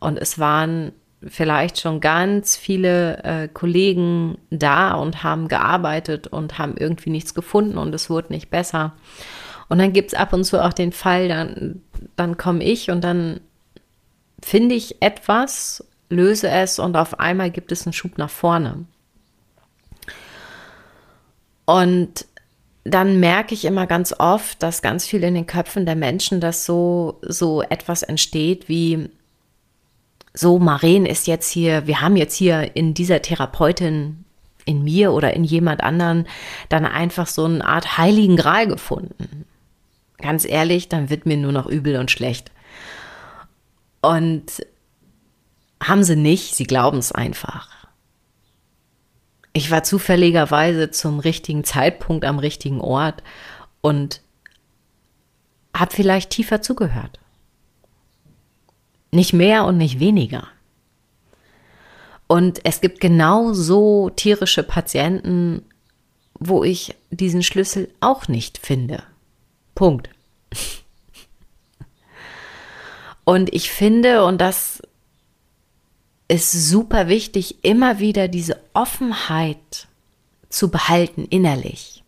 und 0.00 0.18
es 0.18 0.38
waren 0.38 0.92
vielleicht 1.24 1.80
schon 1.80 2.00
ganz 2.00 2.56
viele 2.56 3.22
äh, 3.22 3.48
Kollegen 3.48 4.38
da 4.50 4.94
und 4.94 5.22
haben 5.22 5.46
gearbeitet 5.46 6.26
und 6.26 6.58
haben 6.58 6.76
irgendwie 6.76 7.10
nichts 7.10 7.32
gefunden 7.32 7.78
und 7.78 7.94
es 7.94 8.10
wurde 8.10 8.32
nicht 8.32 8.50
besser. 8.50 8.92
Und 9.68 9.78
dann 9.78 9.92
gibt 9.92 10.12
es 10.12 10.18
ab 10.18 10.32
und 10.32 10.44
zu 10.44 10.62
auch 10.62 10.72
den 10.72 10.90
Fall, 10.90 11.28
dann, 11.28 11.80
dann 12.16 12.36
komme 12.36 12.64
ich 12.64 12.90
und 12.90 13.04
dann 13.04 13.40
finde 14.42 14.74
ich 14.74 15.00
etwas, 15.00 15.84
löse 16.08 16.48
es 16.48 16.80
und 16.80 16.96
auf 16.96 17.20
einmal 17.20 17.50
gibt 17.52 17.70
es 17.70 17.86
einen 17.86 17.92
Schub 17.92 18.18
nach 18.18 18.30
vorne. 18.30 18.84
Und 21.64 22.26
dann 22.84 23.20
merke 23.20 23.54
ich 23.54 23.64
immer 23.64 23.86
ganz 23.86 24.12
oft, 24.18 24.62
dass 24.62 24.82
ganz 24.82 25.06
viel 25.06 25.22
in 25.22 25.34
den 25.34 25.46
Köpfen 25.46 25.86
der 25.86 25.94
Menschen, 25.94 26.40
dass 26.40 26.66
so, 26.66 27.20
so 27.22 27.62
etwas 27.62 28.02
entsteht 28.02 28.68
wie, 28.68 29.08
so, 30.34 30.58
Maren 30.58 31.06
ist 31.06 31.26
jetzt 31.26 31.50
hier, 31.50 31.86
wir 31.86 32.00
haben 32.00 32.16
jetzt 32.16 32.34
hier 32.34 32.74
in 32.74 32.94
dieser 32.94 33.20
Therapeutin, 33.20 34.24
in 34.64 34.82
mir 34.82 35.12
oder 35.12 35.34
in 35.34 35.44
jemand 35.44 35.82
anderen, 35.82 36.26
dann 36.68 36.86
einfach 36.86 37.26
so 37.26 37.44
eine 37.44 37.64
Art 37.64 37.98
heiligen 37.98 38.36
Gral 38.36 38.66
gefunden. 38.66 39.44
Ganz 40.18 40.44
ehrlich, 40.44 40.88
dann 40.88 41.10
wird 41.10 41.26
mir 41.26 41.36
nur 41.36 41.52
noch 41.52 41.66
übel 41.66 41.96
und 41.96 42.10
schlecht. 42.10 42.50
Und 44.00 44.64
haben 45.82 46.04
sie 46.04 46.16
nicht, 46.16 46.54
sie 46.54 46.64
glauben 46.64 46.98
es 46.98 47.12
einfach. 47.12 47.68
Ich 49.52 49.70
war 49.70 49.82
zufälligerweise 49.82 50.90
zum 50.90 51.18
richtigen 51.18 51.64
Zeitpunkt 51.64 52.24
am 52.24 52.38
richtigen 52.38 52.80
Ort 52.80 53.22
und 53.80 54.22
habe 55.76 55.94
vielleicht 55.94 56.30
tiefer 56.30 56.62
zugehört. 56.62 57.18
Nicht 59.10 59.32
mehr 59.32 59.64
und 59.64 59.76
nicht 59.76 60.00
weniger. 60.00 60.48
Und 62.26 62.64
es 62.64 62.80
gibt 62.80 63.00
genauso 63.00 64.08
tierische 64.08 64.62
Patienten, 64.62 65.66
wo 66.38 66.64
ich 66.64 66.94
diesen 67.10 67.42
Schlüssel 67.42 67.92
auch 68.00 68.26
nicht 68.28 68.56
finde. 68.56 69.02
Punkt. 69.74 70.08
Und 73.24 73.52
ich 73.54 73.70
finde, 73.70 74.24
und 74.24 74.40
das 74.40 74.82
ist 76.26 76.50
super 76.50 77.06
wichtig, 77.06 77.62
immer 77.62 78.00
wieder 78.00 78.26
diese 78.26 78.58
Offenheit 78.74 79.88
zu 80.48 80.70
behalten 80.70 81.24
innerlich. 81.24 82.02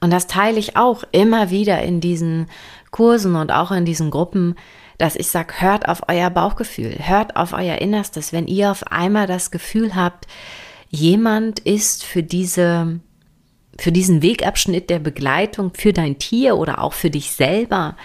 Und 0.00 0.10
das 0.10 0.26
teile 0.26 0.58
ich 0.58 0.76
auch 0.76 1.04
immer 1.12 1.50
wieder 1.50 1.82
in 1.82 2.00
diesen 2.00 2.48
Kursen 2.90 3.34
und 3.34 3.50
auch 3.50 3.70
in 3.70 3.84
diesen 3.84 4.10
Gruppen, 4.10 4.54
dass 4.96 5.16
ich 5.16 5.28
sage, 5.28 5.54
hört 5.60 5.88
auf 5.88 6.02
euer 6.08 6.30
Bauchgefühl, 6.30 6.96
hört 6.98 7.36
auf 7.36 7.52
euer 7.52 7.76
Innerstes. 7.76 8.32
Wenn 8.32 8.46
ihr 8.46 8.70
auf 8.70 8.84
einmal 8.88 9.26
das 9.26 9.50
Gefühl 9.50 9.94
habt, 9.94 10.26
jemand 10.90 11.60
ist 11.60 12.04
für 12.04 12.22
diese, 12.22 13.00
für 13.78 13.92
diesen 13.92 14.22
Wegabschnitt 14.22 14.90
der 14.90 14.98
Begleitung, 14.98 15.72
für 15.74 15.92
dein 15.92 16.18
Tier 16.18 16.56
oder 16.56 16.82
auch 16.82 16.94
für 16.94 17.10
dich 17.10 17.32
selber, 17.32 17.96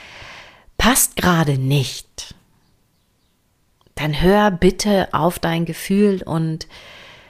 passt 0.78 1.15
gerade 1.15 1.58
nicht, 1.58 2.08
dann 3.96 4.22
hör 4.22 4.52
bitte 4.52 5.10
auf 5.14 5.40
dein 5.40 5.66
Gefühl 5.66 6.24
und 6.24 6.68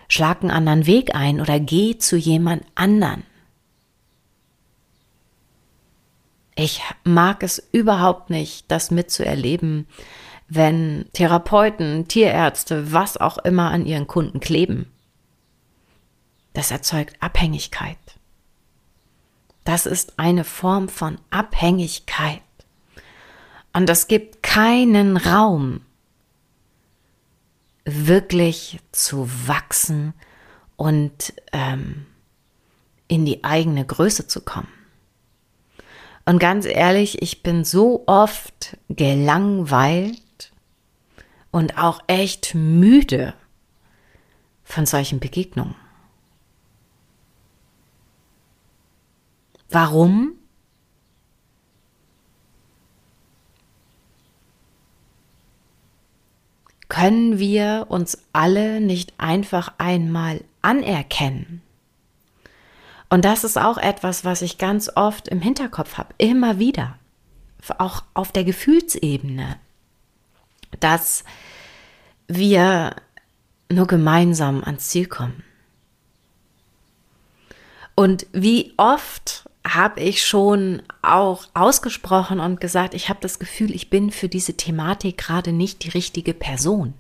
schlag 0.08 0.42
einen 0.42 0.52
anderen 0.52 0.86
Weg 0.86 1.16
ein 1.16 1.42
oder 1.42 1.60
geh 1.60 1.98
zu 1.98 2.16
jemand 2.18 2.64
anderen. 2.76 3.24
Ich 6.56 6.82
mag 7.04 7.42
es 7.44 7.68
überhaupt 7.72 8.30
nicht, 8.30 8.70
das 8.70 8.92
mitzuerleben, 8.92 9.88
wenn 10.48 11.06
Therapeuten, 11.14 12.08
Tierärzte, 12.08 12.94
was 12.94 13.18
auch 13.18 13.40
immer 13.40 13.72
an 13.72 13.86
ihren 13.86 14.08
Kunden 14.08 14.40
kleben. 14.40 14.92
Das 16.54 16.70
erzeugt 16.70 17.16
Abhängigkeit. 17.20 17.98
Das 19.64 19.86
ist 19.88 20.20
eine 20.20 20.44
Form 20.44 20.90
von 20.90 21.18
Abhängigkeit. 21.32 22.42
Und 23.72 23.90
es 23.90 24.08
gibt 24.08 24.44
keinen 24.44 25.18
Raum, 25.18 25.82
wirklich 27.86 28.80
zu 28.92 29.30
wachsen 29.48 30.14
und 30.76 31.34
ähm, 31.52 32.06
in 33.08 33.26
die 33.26 33.44
eigene 33.44 33.86
Größe 33.86 34.28
zu 34.28 34.42
kommen. 34.42 34.70
Und 36.26 36.40
ganz 36.40 36.66
ehrlich, 36.66 37.22
ich 37.22 37.44
bin 37.44 37.66
so 37.66 38.04
oft 38.08 38.78
gelangweilt 38.90 40.52
und 41.52 41.78
auch 41.78 42.02
echt 42.08 42.56
müde 42.56 43.34
von 44.64 44.86
solchen 44.86 45.20
Begegnungen. 45.20 45.76
Warum? 49.70 50.34
Können 56.94 57.40
wir 57.40 57.88
uns 57.90 58.20
alle 58.34 58.80
nicht 58.80 59.14
einfach 59.18 59.74
einmal 59.80 60.44
anerkennen? 60.62 61.64
Und 63.10 63.26
das 63.26 63.44
ist 63.44 63.58
auch 63.58 63.80
etwas, 63.80 64.26
was 64.26 64.44
ich 64.44 64.60
ganz 64.60 64.92
oft 64.96 65.28
im 65.28 65.42
Hinterkopf 65.42 65.98
habe, 65.98 66.14
immer 66.20 66.60
wieder, 66.60 67.00
auch 67.80 68.04
auf 68.14 68.32
der 68.32 68.44
Gefühlsebene, 68.44 69.58
dass 70.80 71.24
wir 72.28 72.96
nur 73.70 73.88
gemeinsam 73.88 74.64
ans 74.64 74.90
Ziel 74.90 75.08
kommen. 75.08 75.44
Und 77.96 78.28
wie 78.34 78.72
oft 78.78 79.50
habe 79.66 80.02
ich 80.02 80.26
schon 80.26 80.82
auch 81.02 81.48
ausgesprochen 81.54 82.40
und 82.40 82.60
gesagt, 82.60 82.94
ich 82.94 83.10
habe 83.10 83.20
das 83.22 83.40
Gefühl, 83.40 83.74
ich 83.74 83.90
bin 83.90 84.12
für 84.12 84.28
diese 84.28 84.56
Thematik 84.56 85.18
gerade 85.18 85.54
nicht 85.54 85.84
die 85.84 85.90
richtige 85.90 86.34
Person. 86.34 86.94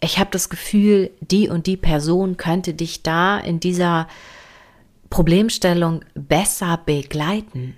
ich 0.00 0.18
habe 0.18 0.30
das 0.30 0.48
Gefühl, 0.48 1.10
die 1.20 1.48
und 1.48 1.66
die 1.66 1.76
Person 1.76 2.36
könnte 2.36 2.74
dich 2.74 3.02
da 3.02 3.38
in 3.38 3.60
dieser 3.60 4.08
Problemstellung 5.10 6.04
besser 6.14 6.80
begleiten. 6.84 7.76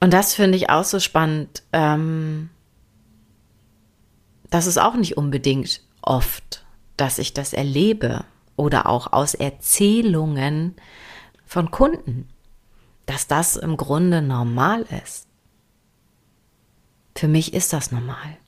Und 0.00 0.12
das 0.12 0.34
finde 0.34 0.56
ich 0.56 0.70
auch 0.70 0.84
so 0.84 1.00
spannend. 1.00 1.62
Ähm, 1.72 2.50
das 4.50 4.66
ist 4.66 4.78
auch 4.78 4.94
nicht 4.94 5.16
unbedingt 5.16 5.80
oft, 6.06 6.64
dass 6.96 7.18
ich 7.18 7.34
das 7.34 7.52
erlebe 7.52 8.24
oder 8.56 8.86
auch 8.86 9.12
aus 9.12 9.34
Erzählungen 9.34 10.74
von 11.44 11.70
Kunden, 11.70 12.28
dass 13.04 13.26
das 13.26 13.56
im 13.56 13.76
Grunde 13.76 14.22
normal 14.22 14.86
ist. 15.04 15.26
Für 17.14 17.28
mich 17.28 17.54
ist 17.54 17.72
das 17.72 17.92
normal, 17.92 18.38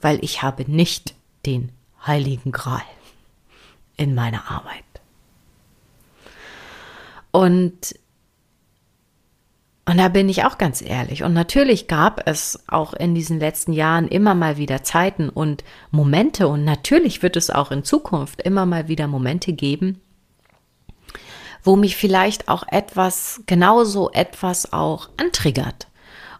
weil 0.00 0.22
ich 0.24 0.42
habe 0.42 0.70
nicht 0.70 1.14
den 1.46 1.72
heiligen 2.06 2.52
Gral 2.52 2.82
in 3.96 4.14
meiner 4.14 4.50
Arbeit. 4.50 4.84
Und 7.30 7.94
und 9.88 9.96
da 9.96 10.08
bin 10.08 10.28
ich 10.28 10.44
auch 10.44 10.58
ganz 10.58 10.82
ehrlich. 10.82 11.22
Und 11.22 11.32
natürlich 11.32 11.88
gab 11.88 12.28
es 12.28 12.62
auch 12.68 12.92
in 12.92 13.14
diesen 13.14 13.40
letzten 13.40 13.72
Jahren 13.72 14.06
immer 14.06 14.34
mal 14.34 14.58
wieder 14.58 14.82
Zeiten 14.82 15.30
und 15.30 15.64
Momente. 15.90 16.46
Und 16.46 16.66
natürlich 16.66 17.22
wird 17.22 17.36
es 17.36 17.48
auch 17.48 17.70
in 17.70 17.84
Zukunft 17.84 18.42
immer 18.42 18.66
mal 18.66 18.88
wieder 18.88 19.06
Momente 19.06 19.54
geben, 19.54 19.98
wo 21.62 21.74
mich 21.74 21.96
vielleicht 21.96 22.48
auch 22.48 22.64
etwas, 22.68 23.40
genauso 23.46 24.10
etwas 24.12 24.74
auch 24.74 25.08
antriggert 25.16 25.88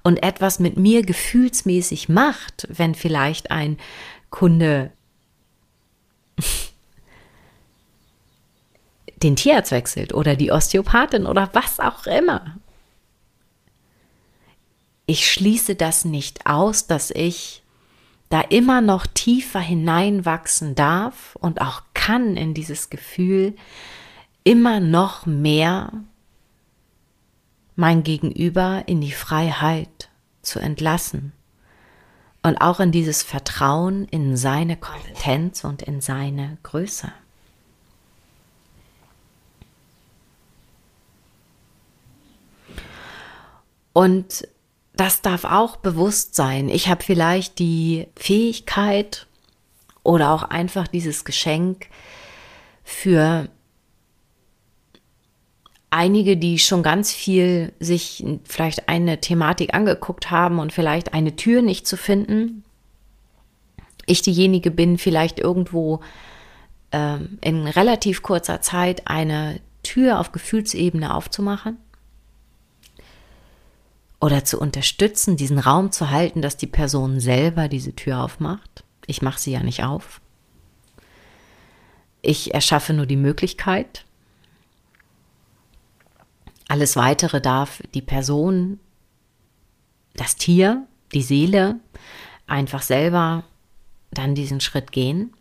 und 0.02 0.22
etwas 0.22 0.58
mit 0.58 0.76
mir 0.76 1.00
gefühlsmäßig 1.00 2.10
macht, 2.10 2.68
wenn 2.68 2.94
vielleicht 2.94 3.50
ein 3.50 3.78
Kunde 4.28 4.92
den 9.22 9.36
Tierarzt 9.36 9.72
wechselt 9.72 10.12
oder 10.12 10.36
die 10.36 10.52
Osteopathin 10.52 11.24
oder 11.24 11.48
was 11.54 11.80
auch 11.80 12.06
immer. 12.06 12.58
Ich 15.10 15.32
schließe 15.32 15.74
das 15.74 16.04
nicht 16.04 16.44
aus, 16.44 16.86
dass 16.86 17.10
ich 17.10 17.62
da 18.28 18.42
immer 18.42 18.82
noch 18.82 19.06
tiefer 19.06 19.58
hineinwachsen 19.58 20.74
darf 20.74 21.34
und 21.40 21.62
auch 21.62 21.80
kann 21.94 22.36
in 22.36 22.52
dieses 22.52 22.90
Gefühl, 22.90 23.56
immer 24.44 24.80
noch 24.80 25.24
mehr 25.24 25.92
mein 27.74 28.02
Gegenüber 28.02 28.82
in 28.84 29.00
die 29.00 29.12
Freiheit 29.12 30.10
zu 30.42 30.58
entlassen 30.58 31.32
und 32.42 32.58
auch 32.58 32.78
in 32.78 32.92
dieses 32.92 33.22
Vertrauen 33.22 34.04
in 34.08 34.36
seine 34.36 34.76
Kompetenz 34.76 35.64
und 35.64 35.80
in 35.80 36.02
seine 36.02 36.58
Größe. 36.64 37.10
Und 43.94 44.46
das 44.98 45.22
darf 45.22 45.44
auch 45.44 45.76
bewusst 45.76 46.34
sein. 46.34 46.68
Ich 46.68 46.88
habe 46.88 47.04
vielleicht 47.04 47.60
die 47.60 48.08
Fähigkeit 48.16 49.26
oder 50.02 50.32
auch 50.32 50.42
einfach 50.42 50.88
dieses 50.88 51.24
Geschenk 51.24 51.86
für 52.82 53.48
einige, 55.90 56.36
die 56.36 56.58
schon 56.58 56.82
ganz 56.82 57.12
viel 57.12 57.72
sich 57.78 58.24
vielleicht 58.44 58.88
eine 58.88 59.20
Thematik 59.20 59.72
angeguckt 59.72 60.32
haben 60.32 60.58
und 60.58 60.72
vielleicht 60.72 61.14
eine 61.14 61.36
Tür 61.36 61.62
nicht 61.62 61.86
zu 61.86 61.96
finden. 61.96 62.64
Ich 64.04 64.22
diejenige 64.22 64.72
bin, 64.72 64.98
vielleicht 64.98 65.38
irgendwo 65.38 66.00
ähm, 66.90 67.38
in 67.40 67.68
relativ 67.68 68.22
kurzer 68.22 68.60
Zeit 68.62 69.06
eine 69.06 69.60
Tür 69.84 70.18
auf 70.18 70.32
Gefühlsebene 70.32 71.14
aufzumachen 71.14 71.78
oder 74.20 74.44
zu 74.44 74.60
unterstützen, 74.60 75.36
diesen 75.36 75.58
Raum 75.58 75.92
zu 75.92 76.10
halten, 76.10 76.42
dass 76.42 76.56
die 76.56 76.66
Person 76.66 77.20
selber 77.20 77.68
diese 77.68 77.94
Tür 77.94 78.22
aufmacht. 78.22 78.84
Ich 79.06 79.22
mache 79.22 79.40
sie 79.40 79.52
ja 79.52 79.62
nicht 79.62 79.84
auf. 79.84 80.20
Ich 82.20 82.52
erschaffe 82.52 82.92
nur 82.94 83.06
die 83.06 83.16
Möglichkeit 83.16 84.04
alles 86.68 86.96
Weitere 86.96 87.40
darf 87.40 87.82
die 87.94 88.02
Person 88.02 88.78
das 90.14 90.36
Tier, 90.36 90.86
die 91.14 91.22
Seele 91.22 91.80
einfach 92.46 92.82
selber 92.82 93.44
dann 94.10 94.34
diesen 94.34 94.60
Schritt 94.60 94.92
gehen. 94.92 95.32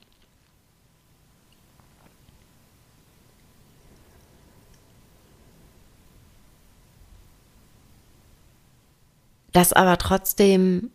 Dass 9.58 9.74
aber 9.74 9.98
trotzdem 9.98 10.92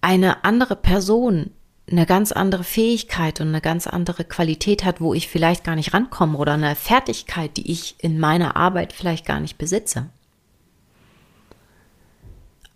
eine 0.00 0.44
andere 0.44 0.76
Person 0.76 1.50
eine 1.90 2.06
ganz 2.06 2.30
andere 2.30 2.62
Fähigkeit 2.62 3.40
und 3.40 3.48
eine 3.48 3.60
ganz 3.60 3.88
andere 3.88 4.22
Qualität 4.22 4.84
hat, 4.84 5.00
wo 5.00 5.14
ich 5.14 5.26
vielleicht 5.26 5.64
gar 5.64 5.74
nicht 5.74 5.92
rankomme 5.92 6.38
oder 6.38 6.52
eine 6.52 6.76
Fertigkeit, 6.76 7.56
die 7.56 7.72
ich 7.72 7.96
in 7.98 8.20
meiner 8.20 8.54
Arbeit 8.54 8.92
vielleicht 8.92 9.26
gar 9.26 9.40
nicht 9.40 9.58
besitze. 9.58 10.10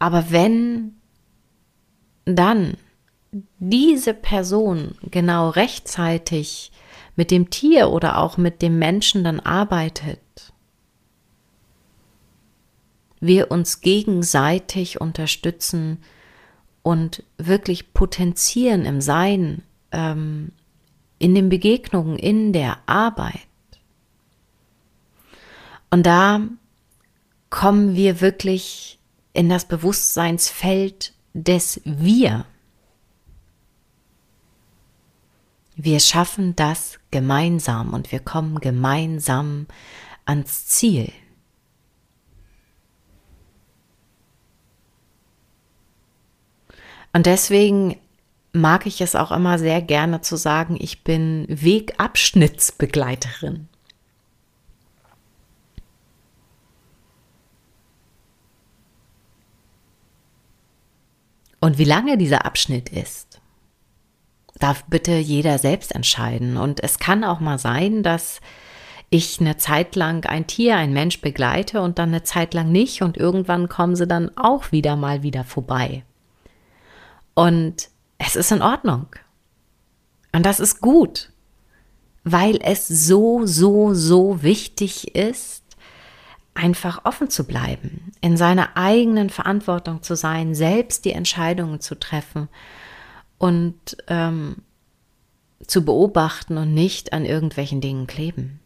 Aber 0.01 0.33
wenn 0.33 0.97
dann 2.25 2.77
diese 3.61 4.13
Person 4.13 4.97
genau 5.05 5.51
rechtzeitig 5.51 6.73
mit 7.15 7.31
dem 7.31 7.49
Tier 7.49 7.91
oder 7.91 8.19
auch 8.19 8.39
mit 8.39 8.61
dem 8.61 8.81
Menschen 8.81 9.23
dann 9.23 9.39
arbeitet, 9.39 10.19
wir 13.27 13.51
uns 13.51 13.81
gegenseitig 13.81 15.01
unterstützen, 15.01 15.99
und 16.85 17.25
wirklich 17.39 17.95
potenzieren 17.95 18.85
im 18.85 19.01
Sein, 19.01 19.63
ähm, 19.91 20.53
in 21.19 21.35
den 21.35 21.49
Begegnungen, 21.49 22.17
in 22.19 22.53
der 22.53 22.79
Arbeit. 22.87 23.41
Und 25.91 26.05
da 26.05 26.43
kommen 27.49 27.97
wir 27.97 28.21
wirklich 28.21 28.99
in 29.33 29.49
das 29.49 29.65
Bewusstseinsfeld 29.65 31.15
des 31.33 31.81
Wir. 31.85 32.45
Wir 35.75 36.01
schaffen 36.01 36.55
das 36.55 36.99
gemeinsam 37.11 37.95
und 37.95 38.13
wir 38.13 38.21
kommen 38.21 38.61
gemeinsam 38.61 39.67
ans 40.27 40.67
Ziel. 40.67 41.11
Und 47.15 47.25
deswegen 47.27 47.97
mag 48.53 48.87
ich 48.87 49.01
es 49.01 49.15
auch 49.15 49.33
immer 49.33 49.59
sehr 49.59 49.81
gerne 49.81 50.21
zu 50.21 50.37
sagen, 50.37 50.77
ich 50.79 51.03
bin 51.05 51.47
Wegabschnittsbegleiterin. 51.49 53.69
Und 61.61 61.79
wie 61.79 61.85
lange 61.85 62.19
dieser 62.19 62.45
Abschnitt 62.45 62.91
ist, 62.91 63.41
darf 64.59 64.85
bitte 64.85 65.13
jeder 65.13 65.59
selbst 65.59 65.95
entscheiden. 65.95 66.57
Und 66.57 66.83
es 66.83 66.99
kann 66.99 67.23
auch 67.25 67.41
mal 67.41 67.59
sein, 67.59 68.03
dass 68.03 68.41
ich 69.09 69.41
eine 69.41 69.57
Zeit 69.57 69.95
lang 69.95 70.27
ein 70.27 70.49
Tier, 70.49 70.77
ein 70.77 70.93
Mensch 70.93 71.21
begleite 71.21 71.81
und 71.81 72.01
dann 72.01 72.09
eine 72.09 72.25
Zeit 72.25 72.55
lang 72.55 72.73
nicht 72.73 73.03
und 73.03 73.17
irgendwann 73.17 73.69
kommen 73.69 73.95
sie 73.95 74.09
dann 74.09 74.37
auch 74.37 74.73
wieder 74.73 74.97
mal 74.97 75.23
wieder 75.23 75.45
vorbei. 75.45 76.03
Und 77.35 77.89
es 78.19 78.37
ist 78.37 78.53
in 78.53 78.63
Ordnung. 78.63 79.07
Und 80.33 80.47
das 80.47 80.61
ist 80.61 80.81
gut, 80.81 81.31
weil 82.25 82.59
es 82.63 82.89
so, 82.89 83.45
so, 83.45 83.95
so 83.95 84.43
wichtig 84.43 85.15
ist, 85.15 85.63
einfach 86.55 87.05
offen 87.05 87.29
zu 87.29 87.45
bleiben, 87.45 88.13
in 88.21 88.37
seiner 88.37 88.77
eigenen 88.77 89.29
Verantwortung 89.29 90.03
zu 90.03 90.17
sein, 90.17 90.55
selbst 90.55 91.05
die 91.05 91.13
Entscheidungen 91.13 91.81
zu 91.81 91.99
treffen 91.99 92.49
und 93.39 93.97
ähm, 94.07 94.57
zu 95.67 95.85
beobachten 95.85 96.57
und 96.57 96.73
nicht 96.73 97.13
an 97.13 97.25
irgendwelchen 97.25 97.81
Dingen 97.81 98.07
kleben. 98.07 98.61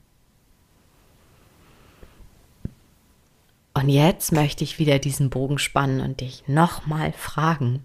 Und 3.72 3.88
jetzt 3.88 4.32
möchte 4.32 4.64
ich 4.64 4.78
wieder 4.78 4.98
diesen 4.98 5.30
Bogen 5.30 5.58
spannen 5.58 6.00
und 6.00 6.20
dich 6.20 6.42
nochmal 6.48 7.12
fragen, 7.12 7.84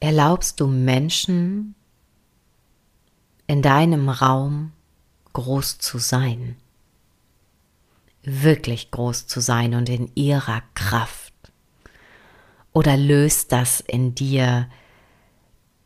erlaubst 0.00 0.60
du 0.60 0.66
Menschen 0.66 1.74
in 3.46 3.62
deinem 3.62 4.08
Raum 4.08 4.72
groß 5.32 5.78
zu 5.78 5.98
sein, 5.98 6.56
wirklich 8.22 8.90
groß 8.90 9.26
zu 9.26 9.40
sein 9.40 9.74
und 9.74 9.88
in 9.88 10.10
ihrer 10.14 10.62
Kraft? 10.74 11.32
Oder 12.72 12.96
löst 12.96 13.52
das 13.52 13.80
in 13.80 14.14
dir 14.14 14.68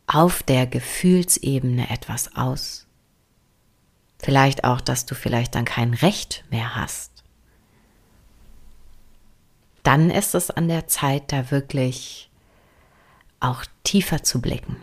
auf 0.07 0.41
der 0.41 0.65
Gefühlsebene 0.65 1.89
etwas 1.89 2.35
aus? 2.35 2.87
Vielleicht 4.17 4.63
auch, 4.63 4.81
dass 4.81 5.05
du 5.05 5.15
vielleicht 5.15 5.55
dann 5.55 5.65
kein 5.65 5.93
Recht 5.93 6.43
mehr 6.49 6.75
hast. 6.75 7.23
Dann 9.83 10.09
ist 10.09 10.35
es 10.35 10.51
an 10.51 10.67
der 10.67 10.87
Zeit, 10.87 11.31
da 11.31 11.51
wirklich 11.51 12.28
auch 13.39 13.63
tiefer 13.83 14.23
zu 14.23 14.41
blicken, 14.41 14.77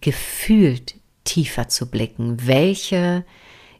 gefühlt 0.00 0.94
tiefer 1.24 1.68
zu 1.68 1.90
blicken, 1.90 2.46
welche 2.46 3.24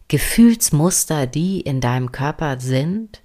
Gefühlsmuster, 0.09 1.27
die 1.27 1.61
in 1.61 1.81
deinem 1.81 2.12
Körper 2.12 2.61
sind, 2.61 3.23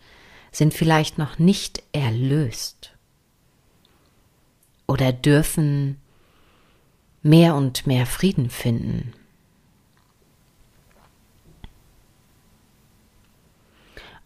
sind 0.52 0.74
vielleicht 0.74 1.18
noch 1.18 1.38
nicht 1.38 1.84
erlöst 1.92 2.96
oder 4.88 5.12
dürfen 5.12 5.98
mehr 7.22 7.56
und 7.56 7.86
mehr 7.86 8.06
Frieden 8.06 8.50
finden. 8.50 9.14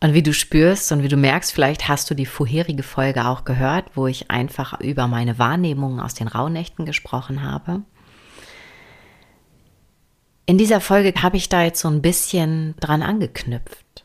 Und 0.04 0.16
wie 0.16 0.24
du 0.24 0.34
spürst 0.34 0.92
und 0.92 1.04
wie 1.04 1.08
du 1.08 1.16
merkst, 1.16 1.54
vielleicht 1.54 1.88
hast 1.88 2.10
du 2.10 2.16
die 2.16 2.26
vorherige 2.26 2.82
Folge 2.82 3.28
auch 3.28 3.46
gehört, 3.46 3.92
wo 3.94 4.08
ich 4.08 4.32
einfach 4.32 4.80
über 4.82 5.08
meine 5.08 5.38
Wahrnehmungen 5.38 6.00
aus 6.00 6.16
den 6.16 6.28
Rauhnächten 6.28 6.88
gesprochen 6.88 7.44
habe. 7.44 7.84
In 10.48 10.58
dieser 10.58 10.82
Folge 10.82 11.14
habe 11.22 11.38
ich 11.38 11.50
da 11.50 11.64
jetzt 11.64 11.82
so 11.82 11.88
ein 11.88 12.02
bisschen 12.02 12.76
dran 12.80 13.04
angeknüpft. 13.04 14.04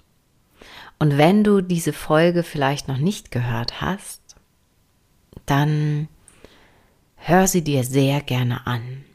Und 0.99 1.17
wenn 1.17 1.43
du 1.43 1.63
diese 1.63 1.95
Folge 1.95 2.43
vielleicht 2.43 2.89
noch 2.89 2.99
nicht 2.99 3.31
gehört 3.31 3.81
hast, 3.81 4.21
dann 5.47 6.09
hör 7.17 7.47
sie 7.47 7.65
dir 7.65 7.85
sehr 7.85 8.21
gerne 8.21 8.67
an. 8.67 9.06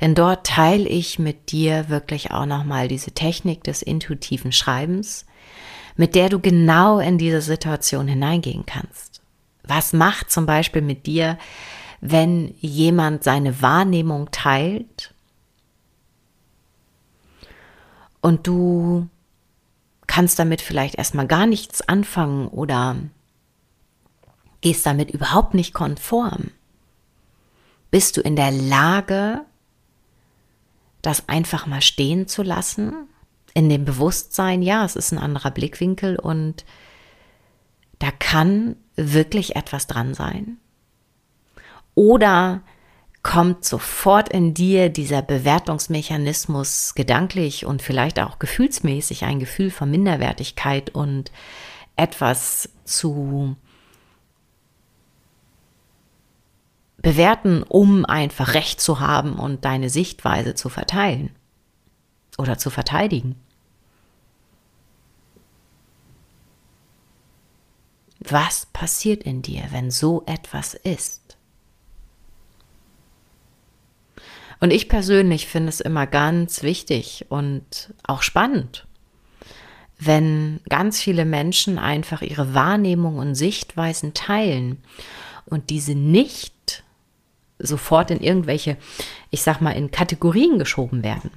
Denn 0.00 0.14
dort 0.14 0.46
teile 0.46 0.88
ich 0.88 1.18
mit 1.18 1.52
dir 1.52 1.88
wirklich 1.88 2.30
auch 2.30 2.46
nochmal 2.46 2.88
diese 2.88 3.12
Technik 3.12 3.64
des 3.64 3.82
intuitiven 3.82 4.52
Schreibens, 4.52 5.26
mit 5.96 6.14
der 6.14 6.30
du 6.30 6.40
genau 6.40 6.98
in 6.98 7.18
diese 7.18 7.42
Situation 7.42 8.08
hineingehen 8.08 8.64
kannst. 8.64 9.20
Was 9.62 9.92
macht 9.92 10.30
zum 10.30 10.46
Beispiel 10.46 10.82
mit 10.82 11.06
dir, 11.06 11.38
wenn 12.00 12.54
jemand 12.60 13.24
seine 13.24 13.60
Wahrnehmung 13.60 14.30
teilt 14.30 15.12
und 18.22 18.46
du 18.46 19.08
kannst 20.06 20.38
damit 20.38 20.62
vielleicht 20.62 20.94
erstmal 20.94 21.26
gar 21.26 21.46
nichts 21.46 21.82
anfangen 21.82 22.48
oder 22.48 22.96
gehst 24.62 24.86
damit 24.86 25.10
überhaupt 25.10 25.52
nicht 25.52 25.74
konform? 25.74 26.50
Bist 27.90 28.16
du 28.16 28.22
in 28.22 28.36
der 28.36 28.50
Lage, 28.50 29.44
das 31.02 31.28
einfach 31.28 31.66
mal 31.66 31.82
stehen 31.82 32.28
zu 32.28 32.42
lassen 32.42 33.08
in 33.54 33.68
dem 33.68 33.84
Bewusstsein, 33.84 34.62
ja, 34.62 34.84
es 34.84 34.96
ist 34.96 35.12
ein 35.12 35.18
anderer 35.18 35.50
Blickwinkel 35.50 36.16
und 36.16 36.64
da 37.98 38.10
kann 38.10 38.76
wirklich 38.96 39.56
etwas 39.56 39.86
dran 39.86 40.14
sein. 40.14 40.58
Oder 41.94 42.62
kommt 43.22 43.64
sofort 43.64 44.30
in 44.30 44.54
dir 44.54 44.88
dieser 44.88 45.20
Bewertungsmechanismus 45.20 46.94
gedanklich 46.94 47.66
und 47.66 47.82
vielleicht 47.82 48.18
auch 48.18 48.38
gefühlsmäßig 48.38 49.24
ein 49.24 49.40
Gefühl 49.40 49.70
von 49.70 49.90
Minderwertigkeit 49.90 50.90
und 50.90 51.30
etwas 51.96 52.70
zu 52.84 53.56
bewerten, 57.02 57.62
um 57.62 58.04
einfach 58.04 58.54
Recht 58.54 58.80
zu 58.80 59.00
haben 59.00 59.38
und 59.38 59.64
deine 59.64 59.90
Sichtweise 59.90 60.54
zu 60.54 60.68
verteilen 60.68 61.30
oder 62.38 62.58
zu 62.58 62.70
verteidigen. 62.70 63.36
Was 68.20 68.66
passiert 68.66 69.22
in 69.22 69.42
dir, 69.42 69.64
wenn 69.70 69.90
so 69.90 70.22
etwas 70.26 70.74
ist? 70.74 71.38
Und 74.60 74.72
ich 74.72 74.90
persönlich 74.90 75.46
finde 75.46 75.70
es 75.70 75.80
immer 75.80 76.06
ganz 76.06 76.62
wichtig 76.62 77.24
und 77.30 77.94
auch 78.02 78.20
spannend, 78.20 78.86
wenn 79.98 80.60
ganz 80.68 81.00
viele 81.00 81.24
Menschen 81.24 81.78
einfach 81.78 82.20
ihre 82.20 82.52
Wahrnehmung 82.52 83.16
und 83.16 83.34
Sichtweisen 83.34 84.12
teilen 84.12 84.82
und 85.46 85.70
diese 85.70 85.94
nicht 85.94 86.84
sofort 87.60 88.10
in 88.10 88.20
irgendwelche, 88.20 88.76
ich 89.30 89.42
sag 89.42 89.60
mal, 89.60 89.72
in 89.72 89.90
Kategorien 89.90 90.58
geschoben 90.58 91.02
werden. 91.02 91.30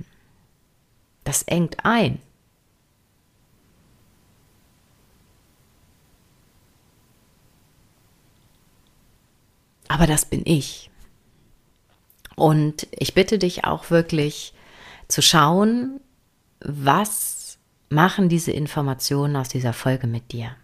Das 1.24 1.44
engt 1.44 1.86
ein. 1.86 2.20
Aber 9.88 10.08
das 10.08 10.26
bin 10.26 10.42
ich. 10.46 10.90
Und 12.36 12.88
ich 12.92 13.14
bitte 13.14 13.38
dich 13.38 13.64
auch 13.64 13.92
wirklich 13.92 14.54
zu 15.08 15.22
schauen, 15.22 16.00
was 16.60 17.60
machen 17.90 18.28
diese 18.28 18.52
Informationen 18.52 19.36
aus 19.36 19.50
dieser 19.50 19.74
Folge 19.74 20.08
mit 20.08 20.32
dir. 20.32 20.56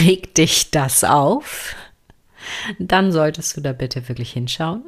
Regt 0.00 0.38
dich 0.38 0.70
das 0.70 1.02
auf? 1.04 1.74
Dann 2.78 3.12
solltest 3.12 3.56
du 3.56 3.60
da 3.60 3.72
bitte 3.72 4.08
wirklich 4.08 4.32
hinschauen. 4.32 4.84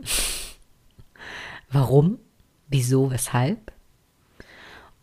Warum? 1.71 2.19
Wieso? 2.69 3.11
Weshalb? 3.11 3.73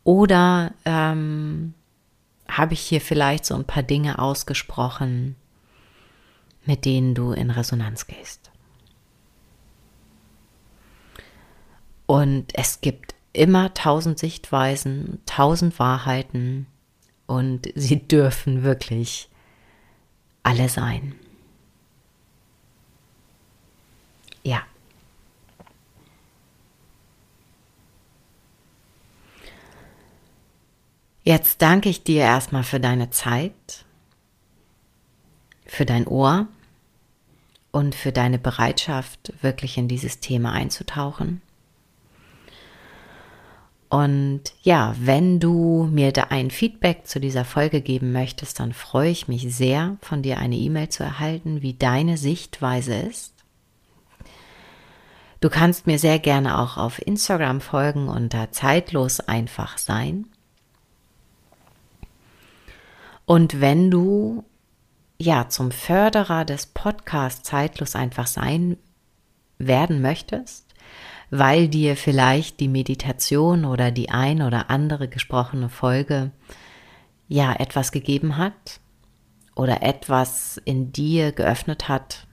Oder 0.04 0.74
ähm, 0.86 1.74
habe 2.48 2.74
ich 2.74 2.82
hier 2.82 3.02
vielleicht 3.02 3.46
so 3.46 3.56
ein 3.56 3.66
paar 3.66 3.84
Dinge 3.84 4.20
ausgesprochen, 4.20 5.36
mit 6.66 6.86
denen 6.86 7.16
du 7.16 7.32
in 7.32 7.50
Resonanz 7.50 8.08
gehst? 8.08 8.52
Und 12.06 12.56
es 12.56 12.82
gibt 12.82 13.16
immer 13.34 13.74
tausend 13.74 14.20
Sichtweisen, 14.20 15.20
tausend 15.26 15.80
Wahrheiten 15.80 16.68
und 17.26 17.68
sie 17.76 18.00
dürfen 18.08 18.64
wirklich 18.64 19.30
alle 20.44 20.70
sein. 20.70 21.16
Ja. 24.46 24.62
Jetzt 31.24 31.64
danke 31.64 31.90
ich 31.90 32.04
dir 32.04 32.22
erstmal 32.22 32.64
für 32.64 32.80
deine 32.80 33.10
Zeit, 33.10 33.86
für 35.66 35.86
dein 35.86 36.06
Ohr 36.06 36.48
und 37.72 37.96
für 37.96 38.12
deine 38.12 38.38
Bereitschaft, 38.38 39.34
wirklich 39.42 39.80
in 39.80 39.88
dieses 39.88 40.20
Thema 40.20 40.52
einzutauchen. 40.52 41.42
Und 43.90 44.44
ja, 44.62 44.96
wenn 45.00 45.40
du 45.40 45.90
mir 45.92 46.12
da 46.12 46.26
ein 46.26 46.52
Feedback 46.52 47.08
zu 47.08 47.20
dieser 47.20 47.46
Folge 47.46 47.82
geben 47.82 48.12
möchtest, 48.12 48.60
dann 48.60 48.74
freue 48.74 49.10
ich 49.10 49.28
mich 49.28 49.56
sehr, 49.56 49.98
von 50.02 50.22
dir 50.22 50.38
eine 50.38 50.56
E-Mail 50.56 50.90
zu 50.90 51.02
erhalten, 51.02 51.64
wie 51.64 51.74
deine 51.74 52.18
Sichtweise 52.18 52.94
ist. 52.94 53.35
Du 55.46 55.52
kannst 55.52 55.86
mir 55.86 56.00
sehr 56.00 56.18
gerne 56.18 56.58
auch 56.58 56.76
auf 56.76 57.00
Instagram 57.06 57.62
folgen 57.62 58.08
unter 58.08 58.52
zeitlos 58.52 59.20
einfach 59.20 59.78
sein. 59.78 60.26
Und 63.26 63.62
wenn 63.62 63.92
du 63.92 64.44
ja 65.20 65.48
zum 65.48 65.70
Förderer 65.70 66.46
des 66.46 66.66
Podcasts 66.66 67.44
zeitlos 67.48 67.96
einfach 67.96 68.26
sein 68.26 68.78
werden 69.60 70.02
möchtest, 70.02 70.74
weil 71.30 71.68
dir 71.68 71.96
vielleicht 71.96 72.60
die 72.60 72.68
Meditation 72.68 73.66
oder 73.66 73.92
die 73.92 74.10
ein 74.10 74.42
oder 74.42 74.72
andere 74.72 75.08
gesprochene 75.08 75.70
Folge 75.70 76.32
ja 77.28 77.54
etwas 77.54 77.92
gegeben 77.92 78.38
hat 78.38 78.80
oder 79.56 79.84
etwas 79.84 80.60
in 80.66 80.92
dir 80.92 81.32
geöffnet 81.34 81.88
hat, 81.88 82.25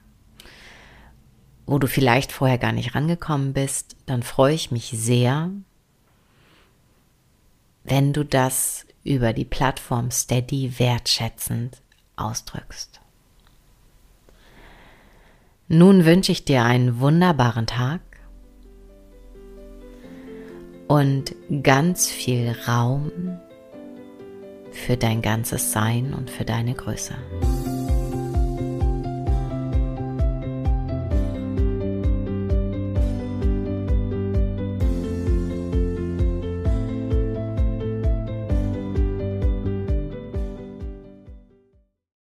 wo 1.65 1.79
du 1.79 1.87
vielleicht 1.87 2.31
vorher 2.31 2.57
gar 2.57 2.71
nicht 2.71 2.95
rangekommen 2.95 3.53
bist, 3.53 3.95
dann 4.05 4.23
freue 4.23 4.53
ich 4.53 4.71
mich 4.71 4.91
sehr, 4.93 5.49
wenn 7.83 8.13
du 8.13 8.23
das 8.23 8.85
über 9.03 9.33
die 9.33 9.45
Plattform 9.45 10.11
Steady 10.11 10.79
wertschätzend 10.79 11.81
ausdrückst. 12.15 13.01
Nun 15.67 16.05
wünsche 16.05 16.31
ich 16.31 16.45
dir 16.45 16.63
einen 16.63 16.99
wunderbaren 16.99 17.67
Tag 17.67 18.01
und 20.87 21.35
ganz 21.63 22.07
viel 22.07 22.55
Raum 22.67 23.11
für 24.71 24.97
dein 24.97 25.21
ganzes 25.21 25.71
Sein 25.71 26.13
und 26.13 26.29
für 26.29 26.45
deine 26.45 26.73
Größe. 26.73 27.15